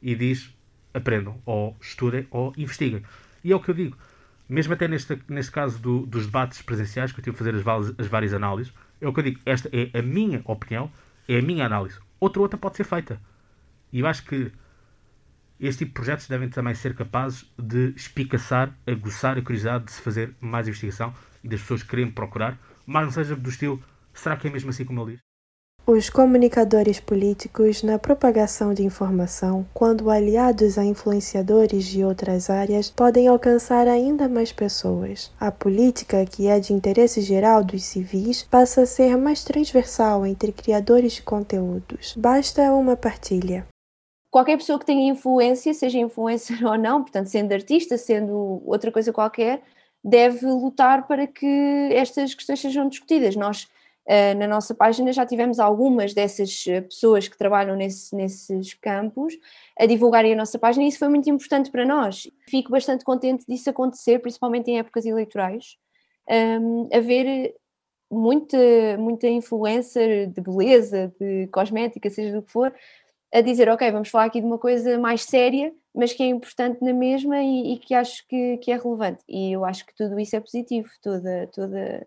e 0.02 0.16
diz 0.16 0.52
aprendam, 0.92 1.40
ou 1.46 1.76
estudem, 1.80 2.26
ou 2.32 2.52
investiguem. 2.56 3.04
E 3.44 3.52
é 3.52 3.54
o 3.54 3.60
que 3.60 3.70
eu 3.70 3.74
digo. 3.74 3.96
Mesmo 4.48 4.74
até 4.74 4.88
neste, 4.88 5.20
neste 5.28 5.52
caso 5.52 5.78
do, 5.78 6.06
dos 6.06 6.26
debates 6.26 6.62
presenciais, 6.62 7.12
que 7.12 7.20
eu 7.20 7.24
tive 7.24 7.36
a 7.36 7.38
fazer 7.38 7.54
as, 7.54 7.94
as 7.98 8.06
várias 8.06 8.32
análises, 8.32 8.72
é 9.00 9.08
o 9.08 9.12
que 9.12 9.20
eu 9.20 9.24
digo. 9.24 9.40
Esta 9.44 9.68
é 9.72 9.98
a 9.98 10.02
minha 10.02 10.42
opinião, 10.44 10.90
é 11.28 11.38
a 11.38 11.42
minha 11.42 11.66
análise. 11.66 11.98
Outra 12.20 12.42
outra 12.42 12.58
pode 12.58 12.76
ser 12.76 12.84
feita. 12.84 13.20
E 13.92 14.00
eu 14.00 14.06
acho 14.06 14.24
que 14.24 14.52
este 15.58 15.78
tipo 15.80 15.90
de 15.90 15.94
projetos 15.94 16.28
devem 16.28 16.48
também 16.48 16.74
ser 16.74 16.94
capazes 16.94 17.50
de 17.58 17.92
espicaçar, 17.96 18.76
aguçar 18.86 19.38
a 19.38 19.42
curiosidade 19.42 19.84
de 19.84 19.92
se 19.92 20.02
fazer 20.02 20.34
mais 20.40 20.68
investigação 20.68 21.14
e 21.42 21.48
das 21.48 21.60
pessoas 21.60 21.82
querem 21.82 22.10
procurar, 22.10 22.58
mas 22.86 23.04
não 23.04 23.10
seja 23.10 23.34
do 23.34 23.48
estilo, 23.48 23.82
será 24.12 24.36
que 24.36 24.48
é 24.48 24.50
mesmo 24.50 24.70
assim 24.70 24.84
como 24.84 25.02
ele 25.02 25.12
diz? 25.12 25.25
Os 25.86 26.10
comunicadores 26.10 26.98
políticos, 26.98 27.84
na 27.84 27.96
propagação 27.96 28.74
de 28.74 28.82
informação, 28.82 29.64
quando 29.72 30.10
aliados 30.10 30.76
a 30.78 30.84
influenciadores 30.84 31.84
de 31.84 32.04
outras 32.04 32.50
áreas, 32.50 32.90
podem 32.90 33.28
alcançar 33.28 33.86
ainda 33.86 34.28
mais 34.28 34.50
pessoas. 34.50 35.30
A 35.38 35.52
política, 35.52 36.26
que 36.26 36.48
é 36.48 36.58
de 36.58 36.72
interesse 36.72 37.20
geral 37.20 37.62
dos 37.62 37.84
civis, 37.84 38.42
passa 38.42 38.82
a 38.82 38.86
ser 38.86 39.16
mais 39.16 39.44
transversal 39.44 40.26
entre 40.26 40.50
criadores 40.50 41.12
de 41.12 41.22
conteúdos. 41.22 42.14
Basta 42.16 42.62
uma 42.72 42.96
partilha 42.96 43.64
qualquer 44.28 44.58
pessoa 44.58 44.78
que 44.78 44.84
tenha 44.84 45.10
influência, 45.10 45.72
seja 45.72 45.98
influencer 45.98 46.62
ou 46.66 46.76
não, 46.76 47.00
portanto, 47.00 47.28
sendo 47.28 47.52
artista, 47.52 47.96
sendo 47.96 48.60
outra 48.66 48.92
coisa 48.92 49.10
qualquer, 49.10 49.62
deve 50.04 50.44
lutar 50.44 51.06
para 51.06 51.26
que 51.26 51.46
estas 51.92 52.34
questões 52.34 52.60
sejam 52.60 52.86
discutidas. 52.86 53.34
Nós, 53.34 53.66
na 54.34 54.46
nossa 54.46 54.74
página, 54.74 55.12
já 55.12 55.26
tivemos 55.26 55.58
algumas 55.58 56.14
dessas 56.14 56.64
eh, 56.68 56.80
pessoas 56.80 57.26
que 57.26 57.36
trabalham 57.36 57.74
nesse, 57.74 58.14
nesses 58.14 58.74
campos 58.74 59.36
a 59.78 59.84
divulgarem 59.84 60.32
a 60.32 60.36
nossa 60.36 60.58
página 60.58 60.84
e 60.84 60.88
isso 60.88 60.98
foi 60.98 61.08
muito 61.08 61.28
importante 61.28 61.70
para 61.70 61.84
nós. 61.84 62.28
Fico 62.48 62.70
bastante 62.70 63.04
contente 63.04 63.44
disso 63.48 63.68
acontecer, 63.68 64.20
principalmente 64.20 64.70
em 64.70 64.78
épocas 64.78 65.04
eleitorais, 65.04 65.76
um, 66.28 66.88
haver 66.92 67.54
muita, 68.10 68.56
muita 68.98 69.28
influencer 69.28 70.28
de 70.30 70.40
beleza, 70.40 71.12
de 71.20 71.48
cosmética, 71.48 72.08
seja 72.08 72.32
do 72.32 72.42
que 72.42 72.52
for, 72.52 72.72
a 73.32 73.40
dizer, 73.40 73.68
ok, 73.68 73.90
vamos 73.90 74.08
falar 74.08 74.26
aqui 74.26 74.40
de 74.40 74.46
uma 74.46 74.58
coisa 74.58 74.98
mais 74.98 75.22
séria, 75.22 75.72
mas 75.94 76.12
que 76.12 76.22
é 76.22 76.26
importante 76.26 76.82
na 76.82 76.92
mesma 76.92 77.42
e, 77.42 77.74
e, 77.74 77.78
que 77.78 77.94
acho 77.94 78.26
que, 78.28 78.58
que 78.58 78.70
é 78.70 78.76
relevante. 78.76 79.24
E 79.28 79.52
eu 79.52 79.64
acho 79.64 79.84
que 79.84 79.94
tudo 79.94 80.18
isso 80.20 80.36
é 80.36 80.40
positivo, 80.40 80.88
toda, 81.02 81.48
toda, 81.48 82.06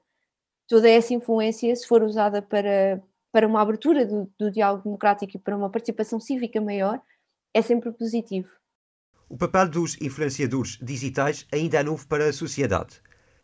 toda 0.70 0.88
essa 0.88 1.14
influência, 1.14 1.76
se 1.76 1.86
for 1.86 2.04
usada 2.04 2.42
para, 2.42 3.02
para 3.32 3.48
uma 3.48 3.62
abertura 3.62 4.06
do, 4.06 4.32
do 4.40 4.52
diálogo 4.52 4.84
democrático 4.84 5.36
e 5.36 5.40
para 5.40 5.58
uma 5.58 5.70
participação 5.70 6.20
cívica 6.20 6.62
maior, 6.62 7.02
é 7.54 7.62
sempre 7.62 7.92
positivo. 7.92 8.48
O 9.28 9.36
papel 9.36 9.68
dos 9.68 10.00
influenciadores 10.00 10.78
digitais 10.82 11.46
ainda 11.52 11.80
é 11.80 11.84
novo 11.84 12.08
para 12.08 12.30
a 12.30 12.34
sociedade. 12.34 13.02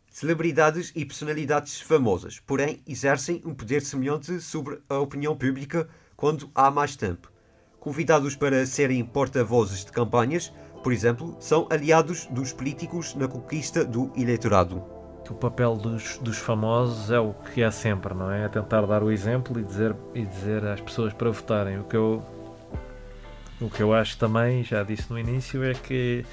Celebridades 0.08 0.92
e 0.94 1.04
personalidades 1.04 1.80
famosas, 1.80 2.40
porém, 2.40 2.82
exercem 2.86 3.42
um 3.44 3.54
poder 3.54 3.82
semelhante 3.82 4.40
sobre 4.40 4.80
a 4.88 4.98
opinião 4.98 5.36
pública 5.36 5.88
quando 6.16 6.50
há 6.54 6.70
mais 6.70 6.96
tempo. 6.96 7.30
Convidados 7.78 8.34
para 8.34 8.64
serem 8.66 9.04
porta-vozes 9.04 9.84
de 9.84 9.92
campanhas, 9.92 10.52
por 10.82 10.92
exemplo, 10.92 11.36
são 11.40 11.68
aliados 11.70 12.26
dos 12.26 12.52
políticos 12.52 13.14
na 13.14 13.28
conquista 13.28 13.84
do 13.84 14.12
eleitorado. 14.16 14.95
O 15.28 15.34
papel 15.34 15.76
dos, 15.76 16.18
dos 16.18 16.38
famosos 16.38 17.10
é 17.10 17.18
o 17.18 17.34
que 17.52 17.62
é 17.62 17.70
sempre, 17.70 18.14
não 18.14 18.30
é? 18.30 18.44
É 18.44 18.48
tentar 18.48 18.82
dar 18.82 19.02
o 19.02 19.10
exemplo 19.10 19.58
e 19.58 19.64
dizer, 19.64 19.94
e 20.14 20.24
dizer 20.24 20.64
às 20.64 20.80
pessoas 20.80 21.12
para 21.12 21.30
votarem. 21.30 21.78
O 21.78 21.84
que 21.84 21.96
eu 21.96 22.22
o 23.60 23.70
que 23.70 23.82
eu 23.82 23.94
acho 23.94 24.18
também, 24.18 24.62
já 24.62 24.82
disse 24.82 25.10
no 25.10 25.18
início, 25.18 25.64
é 25.64 25.72
que 25.72 26.24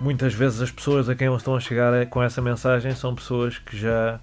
muitas 0.00 0.32
vezes 0.32 0.62
as 0.62 0.70
pessoas 0.70 1.08
a 1.08 1.14
quem 1.14 1.34
estão 1.34 1.54
a 1.54 1.60
chegar 1.60 2.06
com 2.06 2.22
essa 2.22 2.40
mensagem 2.40 2.94
são 2.94 3.14
pessoas 3.14 3.58
que 3.58 3.76
já 3.76 4.18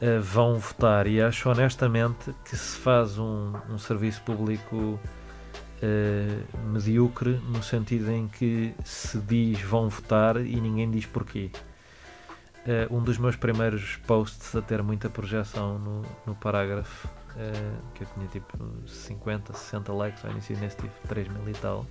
uh, 0.00 0.20
vão 0.22 0.58
votar. 0.58 1.06
E 1.06 1.20
acho 1.20 1.50
honestamente 1.50 2.32
que 2.44 2.56
se 2.56 2.78
faz 2.78 3.18
um, 3.18 3.52
um 3.68 3.78
serviço 3.78 4.22
público 4.22 4.98
uh, 5.82 6.68
medíocre 6.72 7.38
no 7.48 7.62
sentido 7.62 8.10
em 8.10 8.28
que 8.28 8.74
se 8.82 9.18
diz 9.18 9.60
vão 9.60 9.90
votar 9.90 10.38
e 10.38 10.58
ninguém 10.58 10.90
diz 10.90 11.04
porquê. 11.04 11.50
Uh, 12.66 12.92
um 12.92 13.00
dos 13.00 13.16
meus 13.16 13.36
primeiros 13.36 13.96
posts 14.08 14.56
a 14.56 14.60
ter 14.60 14.82
muita 14.82 15.08
projeção 15.08 15.78
no, 15.78 16.02
no 16.26 16.34
parágrafo 16.34 17.06
uh, 17.06 17.92
que 17.94 18.02
eu 18.02 18.08
tinha 18.12 18.26
tipo 18.26 18.58
50, 18.84 19.52
60 19.52 19.92
likes 19.92 20.24
ao 20.24 20.32
início 20.32 20.56
nesse 20.58 20.76
tive 20.76 20.90
3 21.06 21.28
mil 21.28 21.48
e 21.48 21.52
tal. 21.52 21.86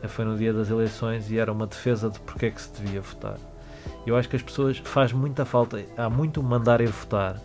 Uh, 0.00 0.08
foi 0.08 0.24
no 0.24 0.38
dia 0.38 0.52
das 0.52 0.70
eleições 0.70 1.30
e 1.32 1.38
era 1.38 1.50
uma 1.50 1.66
defesa 1.66 2.08
de 2.08 2.20
porque 2.20 2.46
é 2.46 2.50
que 2.50 2.62
se 2.62 2.72
devia 2.80 3.00
votar. 3.00 3.38
Eu 4.06 4.16
acho 4.16 4.28
que 4.28 4.36
as 4.36 4.42
pessoas 4.42 4.78
faz 4.78 5.12
muita 5.12 5.44
falta, 5.44 5.84
há 5.96 6.08
muito 6.08 6.42
mandar 6.44 6.80
ir 6.80 6.88
votar, 6.88 7.40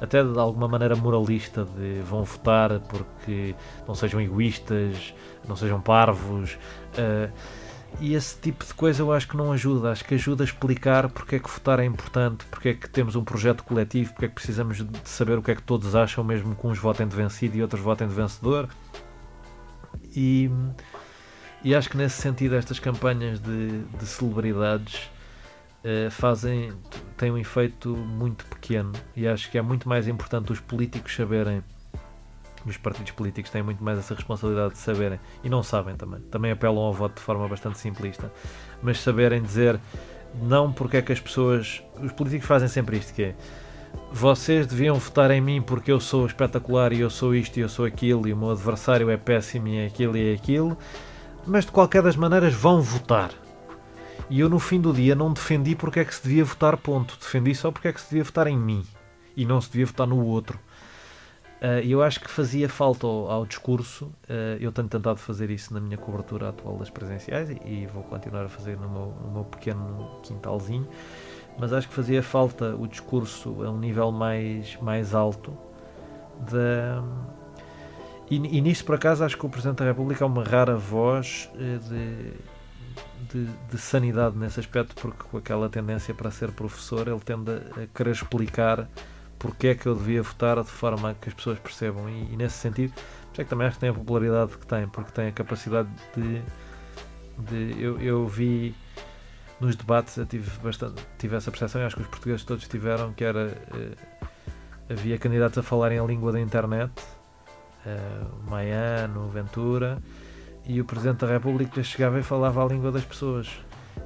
até 0.00 0.22
de 0.22 0.38
alguma 0.38 0.68
maneira 0.68 0.94
moralista 0.94 1.64
de 1.64 2.00
vão 2.02 2.22
votar 2.22 2.78
porque 2.80 3.54
não 3.86 3.94
sejam 3.94 4.20
egoístas, 4.20 5.12
não 5.48 5.56
sejam 5.56 5.80
parvos. 5.80 6.56
Uh, 6.92 7.32
e 8.00 8.14
esse 8.14 8.38
tipo 8.38 8.64
de 8.64 8.74
coisa 8.74 9.02
eu 9.02 9.12
acho 9.12 9.26
que 9.26 9.36
não 9.36 9.52
ajuda. 9.52 9.90
Acho 9.90 10.04
que 10.04 10.14
ajuda 10.14 10.44
a 10.44 10.46
explicar 10.46 11.08
porque 11.08 11.36
é 11.36 11.38
que 11.38 11.48
votar 11.48 11.80
é 11.80 11.84
importante, 11.84 12.44
porque 12.46 12.70
é 12.70 12.74
que 12.74 12.88
temos 12.88 13.16
um 13.16 13.24
projeto 13.24 13.64
coletivo, 13.64 14.12
porque 14.12 14.26
é 14.26 14.28
que 14.28 14.34
precisamos 14.34 14.76
de 14.76 15.08
saber 15.08 15.38
o 15.38 15.42
que 15.42 15.50
é 15.50 15.54
que 15.54 15.62
todos 15.62 15.94
acham, 15.94 16.22
mesmo 16.22 16.54
que 16.54 16.66
uns 16.66 16.78
votem 16.78 17.08
de 17.08 17.16
vencido 17.16 17.56
e 17.56 17.62
outros 17.62 17.80
votem 17.80 18.06
de 18.06 18.14
vencedor. 18.14 18.68
E, 20.14 20.50
e 21.64 21.74
acho 21.74 21.88
que 21.88 21.96
nesse 21.96 22.20
sentido 22.20 22.54
estas 22.54 22.78
campanhas 22.78 23.40
de, 23.40 23.82
de 23.82 24.06
celebridades 24.06 25.10
uh, 25.84 26.10
fazem 26.10 26.72
têm 27.16 27.30
um 27.30 27.38
efeito 27.38 27.96
muito 27.96 28.44
pequeno 28.46 28.92
e 29.16 29.26
acho 29.26 29.50
que 29.50 29.56
é 29.56 29.62
muito 29.62 29.88
mais 29.88 30.06
importante 30.06 30.52
os 30.52 30.60
políticos 30.60 31.14
saberem 31.14 31.62
os 32.66 32.76
partidos 32.76 33.12
políticos 33.12 33.50
têm 33.50 33.62
muito 33.62 33.82
mais 33.82 33.98
essa 33.98 34.14
responsabilidade 34.14 34.74
de 34.74 34.78
saberem, 34.78 35.20
e 35.42 35.48
não 35.48 35.62
sabem 35.62 35.96
também, 35.96 36.20
também 36.22 36.50
apelam 36.50 36.84
ao 36.84 36.92
voto 36.92 37.16
de 37.16 37.22
forma 37.22 37.46
bastante 37.48 37.78
simplista, 37.78 38.32
mas 38.82 39.00
saberem 39.00 39.42
dizer 39.42 39.80
não 40.42 40.72
porque 40.72 40.98
é 40.98 41.02
que 41.02 41.12
as 41.12 41.20
pessoas. 41.20 41.82
Os 42.02 42.12
políticos 42.12 42.46
fazem 42.46 42.68
sempre 42.68 42.98
isto: 42.98 43.14
que 43.14 43.22
é 43.22 43.34
vocês 44.12 44.66
deviam 44.66 44.96
votar 44.96 45.30
em 45.30 45.40
mim 45.40 45.62
porque 45.62 45.90
eu 45.90 46.00
sou 46.00 46.26
espetacular 46.26 46.92
e 46.92 47.00
eu 47.00 47.10
sou 47.10 47.34
isto 47.34 47.56
e 47.56 47.60
eu 47.60 47.68
sou 47.68 47.84
aquilo, 47.84 48.28
e 48.28 48.32
o 48.32 48.36
meu 48.36 48.50
adversário 48.50 49.10
é 49.10 49.16
péssimo 49.16 49.68
e 49.68 49.78
é 49.78 49.86
aquilo 49.86 50.16
e 50.16 50.32
é 50.32 50.34
aquilo, 50.34 50.76
mas 51.46 51.64
de 51.64 51.72
qualquer 51.72 52.02
das 52.02 52.16
maneiras 52.16 52.54
vão 52.54 52.80
votar. 52.80 53.30
E 54.28 54.40
eu 54.40 54.48
no 54.48 54.58
fim 54.58 54.80
do 54.80 54.92
dia 54.92 55.14
não 55.14 55.32
defendi 55.32 55.74
porque 55.76 56.00
é 56.00 56.04
que 56.04 56.14
se 56.14 56.22
devia 56.22 56.44
votar, 56.44 56.76
ponto. 56.76 57.16
Defendi 57.18 57.54
só 57.54 57.70
porque 57.70 57.88
é 57.88 57.92
que 57.92 58.00
se 58.00 58.10
devia 58.10 58.24
votar 58.24 58.48
em 58.48 58.58
mim 58.58 58.84
e 59.36 59.44
não 59.44 59.60
se 59.60 59.70
devia 59.70 59.86
votar 59.86 60.06
no 60.06 60.24
outro. 60.24 60.58
Uh, 61.56 61.80
eu 61.82 62.02
acho 62.02 62.20
que 62.20 62.30
fazia 62.30 62.68
falta 62.68 63.06
ao, 63.06 63.30
ao 63.30 63.46
discurso, 63.46 64.06
uh, 64.28 64.60
eu 64.60 64.70
tenho 64.70 64.88
tentado 64.88 65.18
fazer 65.18 65.50
isso 65.50 65.72
na 65.72 65.80
minha 65.80 65.96
cobertura 65.96 66.50
atual 66.50 66.76
das 66.76 66.90
presenciais 66.90 67.48
e, 67.48 67.58
e 67.64 67.86
vou 67.86 68.02
continuar 68.02 68.44
a 68.44 68.48
fazer 68.48 68.76
no 68.76 68.88
meu, 68.90 69.14
no 69.24 69.30
meu, 69.32 69.44
pequeno 69.44 70.20
quintalzinho, 70.22 70.86
mas 71.58 71.72
acho 71.72 71.88
que 71.88 71.94
fazia 71.94 72.22
falta 72.22 72.76
o 72.76 72.86
discurso 72.86 73.64
a 73.64 73.70
um 73.70 73.78
nível 73.78 74.12
mais, 74.12 74.76
mais 74.82 75.14
alto. 75.14 75.56
E, 78.30 78.36
e 78.36 78.60
nisso, 78.60 78.84
por 78.84 78.96
acaso, 78.96 79.24
acho 79.24 79.38
que 79.38 79.46
o 79.46 79.48
Presidente 79.48 79.78
da 79.78 79.86
República 79.86 80.24
é 80.24 80.26
uma 80.26 80.44
rara 80.44 80.76
voz 80.76 81.50
uh, 81.54 81.78
de, 81.88 82.32
de, 83.32 83.50
de, 83.70 83.78
sanidade 83.78 84.36
nesse 84.36 84.60
aspecto, 84.60 84.94
porque 84.94 85.24
com 85.24 85.38
aquela 85.38 85.70
tendência 85.70 86.12
para 86.12 86.30
ser 86.30 86.52
professor, 86.52 87.08
ele 87.08 87.20
tende 87.20 87.52
a 87.52 87.86
querer 87.94 88.10
explicar 88.10 88.86
porque 89.38 89.68
é 89.68 89.74
que 89.74 89.86
eu 89.86 89.94
devia 89.94 90.22
votar 90.22 90.62
de 90.62 90.70
forma 90.70 91.14
que 91.20 91.28
as 91.28 91.34
pessoas 91.34 91.58
percebam. 91.58 92.08
E, 92.08 92.32
e 92.32 92.36
nesse 92.36 92.56
sentido, 92.56 92.92
é 93.38 93.44
que 93.44 93.50
também 93.50 93.66
acho 93.66 93.76
que 93.76 93.80
tem 93.80 93.90
a 93.90 93.94
popularidade 93.94 94.56
que 94.56 94.66
tem, 94.66 94.88
porque 94.88 95.12
tem 95.12 95.28
a 95.28 95.32
capacidade 95.32 95.88
de. 96.16 96.42
de 97.38 97.82
eu, 97.82 98.00
eu 98.00 98.26
vi 98.26 98.74
nos 99.60 99.76
debates, 99.76 100.16
eu 100.16 100.26
tive, 100.26 100.50
bastante, 100.58 101.06
tive 101.18 101.36
essa 101.36 101.50
percepção, 101.50 101.80
e 101.80 101.84
acho 101.84 101.96
que 101.96 102.02
os 102.02 102.08
portugueses 102.08 102.44
todos 102.44 102.66
tiveram, 102.66 103.12
que 103.12 103.24
era. 103.24 103.48
Uh, 103.72 104.26
havia 104.88 105.18
candidatos 105.18 105.58
a 105.58 105.62
falarem 105.62 105.98
a 105.98 106.04
língua 106.04 106.32
da 106.32 106.40
internet, 106.40 106.92
uh, 107.84 108.50
Maiano, 108.50 109.28
Ventura, 109.28 109.98
e 110.64 110.80
o 110.80 110.84
Presidente 110.84 111.18
da 111.18 111.26
República 111.26 111.82
chegava 111.82 112.18
e 112.18 112.22
falava 112.22 112.64
a 112.64 112.68
língua 112.68 112.92
das 112.92 113.04
pessoas 113.04 113.48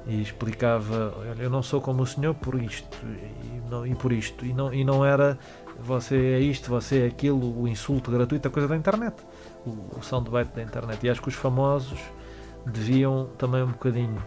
e 0.05 0.21
explicava: 0.21 1.13
Olha, 1.17 1.43
eu 1.43 1.49
não 1.49 1.61
sou 1.61 1.81
como 1.81 2.03
o 2.03 2.07
senhor 2.07 2.33
por 2.35 2.61
isto 2.61 2.97
e, 3.05 3.69
não, 3.69 3.85
e 3.85 3.95
por 3.95 4.11
isto. 4.11 4.45
E 4.45 4.53
não, 4.53 4.73
e 4.73 4.83
não 4.83 5.05
era 5.05 5.37
você 5.79 6.15
é 6.15 6.39
isto, 6.39 6.69
você 6.69 7.03
é 7.03 7.07
aquilo, 7.07 7.59
o 7.59 7.67
insulto 7.67 8.11
gratuito, 8.11 8.47
a 8.47 8.51
coisa 8.51 8.67
da 8.67 8.75
internet, 8.75 9.15
o, 9.65 9.97
o 9.97 10.03
soundbite 10.03 10.51
da 10.55 10.61
internet. 10.61 11.05
E 11.05 11.09
acho 11.09 11.21
que 11.21 11.29
os 11.29 11.35
famosos 11.35 11.99
deviam 12.65 13.29
também 13.37 13.63
um 13.63 13.71
bocadinho 13.71 14.21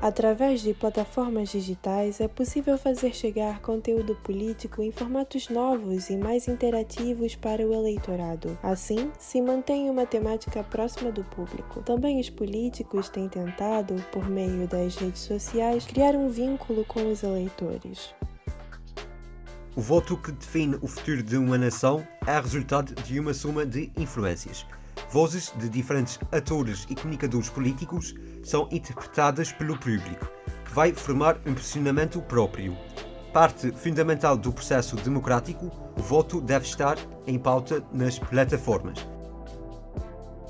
Através 0.00 0.60
de 0.60 0.74
plataformas 0.74 1.48
digitais 1.48 2.20
é 2.20 2.28
possível 2.28 2.76
fazer 2.76 3.14
chegar 3.14 3.60
conteúdo 3.60 4.14
político 4.16 4.82
em 4.82 4.92
formatos 4.92 5.48
novos 5.48 6.10
e 6.10 6.16
mais 6.16 6.48
interativos 6.48 7.34
para 7.34 7.66
o 7.66 7.72
eleitorado. 7.72 8.58
Assim, 8.62 9.10
se 9.18 9.40
mantém 9.40 9.88
uma 9.88 10.04
temática 10.04 10.62
próxima 10.62 11.10
do 11.10 11.24
público. 11.24 11.82
Também 11.82 12.20
os 12.20 12.28
políticos 12.28 13.08
têm 13.08 13.28
tentado, 13.28 13.94
por 14.12 14.28
meio 14.28 14.68
das 14.68 14.96
redes 14.96 15.22
sociais, 15.22 15.86
criar 15.86 16.14
um 16.14 16.28
vínculo 16.28 16.84
com 16.84 17.10
os 17.10 17.22
eleitores. 17.22 18.14
O 19.74 19.80
voto 19.80 20.16
que 20.16 20.32
define 20.32 20.76
o 20.80 20.86
futuro 20.86 21.22
de 21.22 21.36
uma 21.36 21.58
nação 21.58 22.06
é 22.26 22.38
resultado 22.38 22.94
de 23.02 23.18
uma 23.18 23.34
soma 23.34 23.66
de 23.66 23.92
influências. 23.96 24.66
Vozes 25.10 25.52
de 25.56 25.68
diferentes 25.68 26.18
atores 26.32 26.84
e 26.90 26.94
comunicadores 26.94 27.48
políticos 27.48 28.14
são 28.42 28.68
interpretadas 28.72 29.52
pelo 29.52 29.78
público, 29.78 30.26
que 30.64 30.72
vai 30.72 30.92
formar 30.92 31.38
um 31.46 31.54
posicionamento 31.54 32.20
próprio. 32.22 32.76
Parte 33.32 33.70
fundamental 33.70 34.36
do 34.36 34.52
processo 34.52 34.96
democrático, 34.96 35.70
o 35.96 36.02
voto 36.02 36.40
deve 36.40 36.66
estar 36.66 36.96
em 37.26 37.38
pauta 37.38 37.84
nas 37.92 38.18
plataformas. 38.18 39.06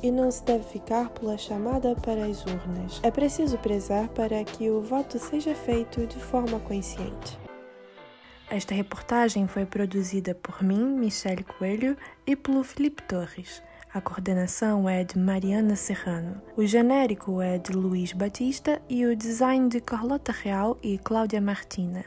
E 0.02 0.10
não 0.10 0.30
se 0.30 0.44
deve 0.44 0.64
ficar 0.64 1.10
pela 1.10 1.36
chamada 1.36 1.94
para 1.96 2.24
as 2.24 2.44
urnas. 2.46 3.00
É 3.02 3.10
preciso 3.10 3.58
prezar 3.58 4.08
para 4.08 4.42
que 4.44 4.70
o 4.70 4.80
voto 4.80 5.18
seja 5.18 5.54
feito 5.54 6.06
de 6.06 6.18
forma 6.18 6.58
consciente. 6.60 7.38
Esta 8.48 8.74
reportagem 8.74 9.46
foi 9.46 9.66
produzida 9.66 10.34
por 10.34 10.62
mim, 10.62 10.96
Michelle 10.96 11.42
Coelho, 11.42 11.96
e 12.26 12.36
pelo 12.36 12.62
Felipe 12.62 13.02
Torres. 13.02 13.60
A 13.96 14.00
coordenação 14.02 14.86
é 14.86 15.02
de 15.04 15.18
Mariana 15.18 15.74
Serrano. 15.74 16.42
O 16.54 16.66
genérico 16.66 17.40
é 17.40 17.56
de 17.56 17.72
Luiz 17.72 18.12
Batista 18.12 18.78
e 18.90 19.06
o 19.06 19.16
design 19.16 19.70
de 19.70 19.80
Carlota 19.80 20.32
Real 20.32 20.78
e 20.82 20.98
Cláudia 20.98 21.40
Martina. 21.40 22.04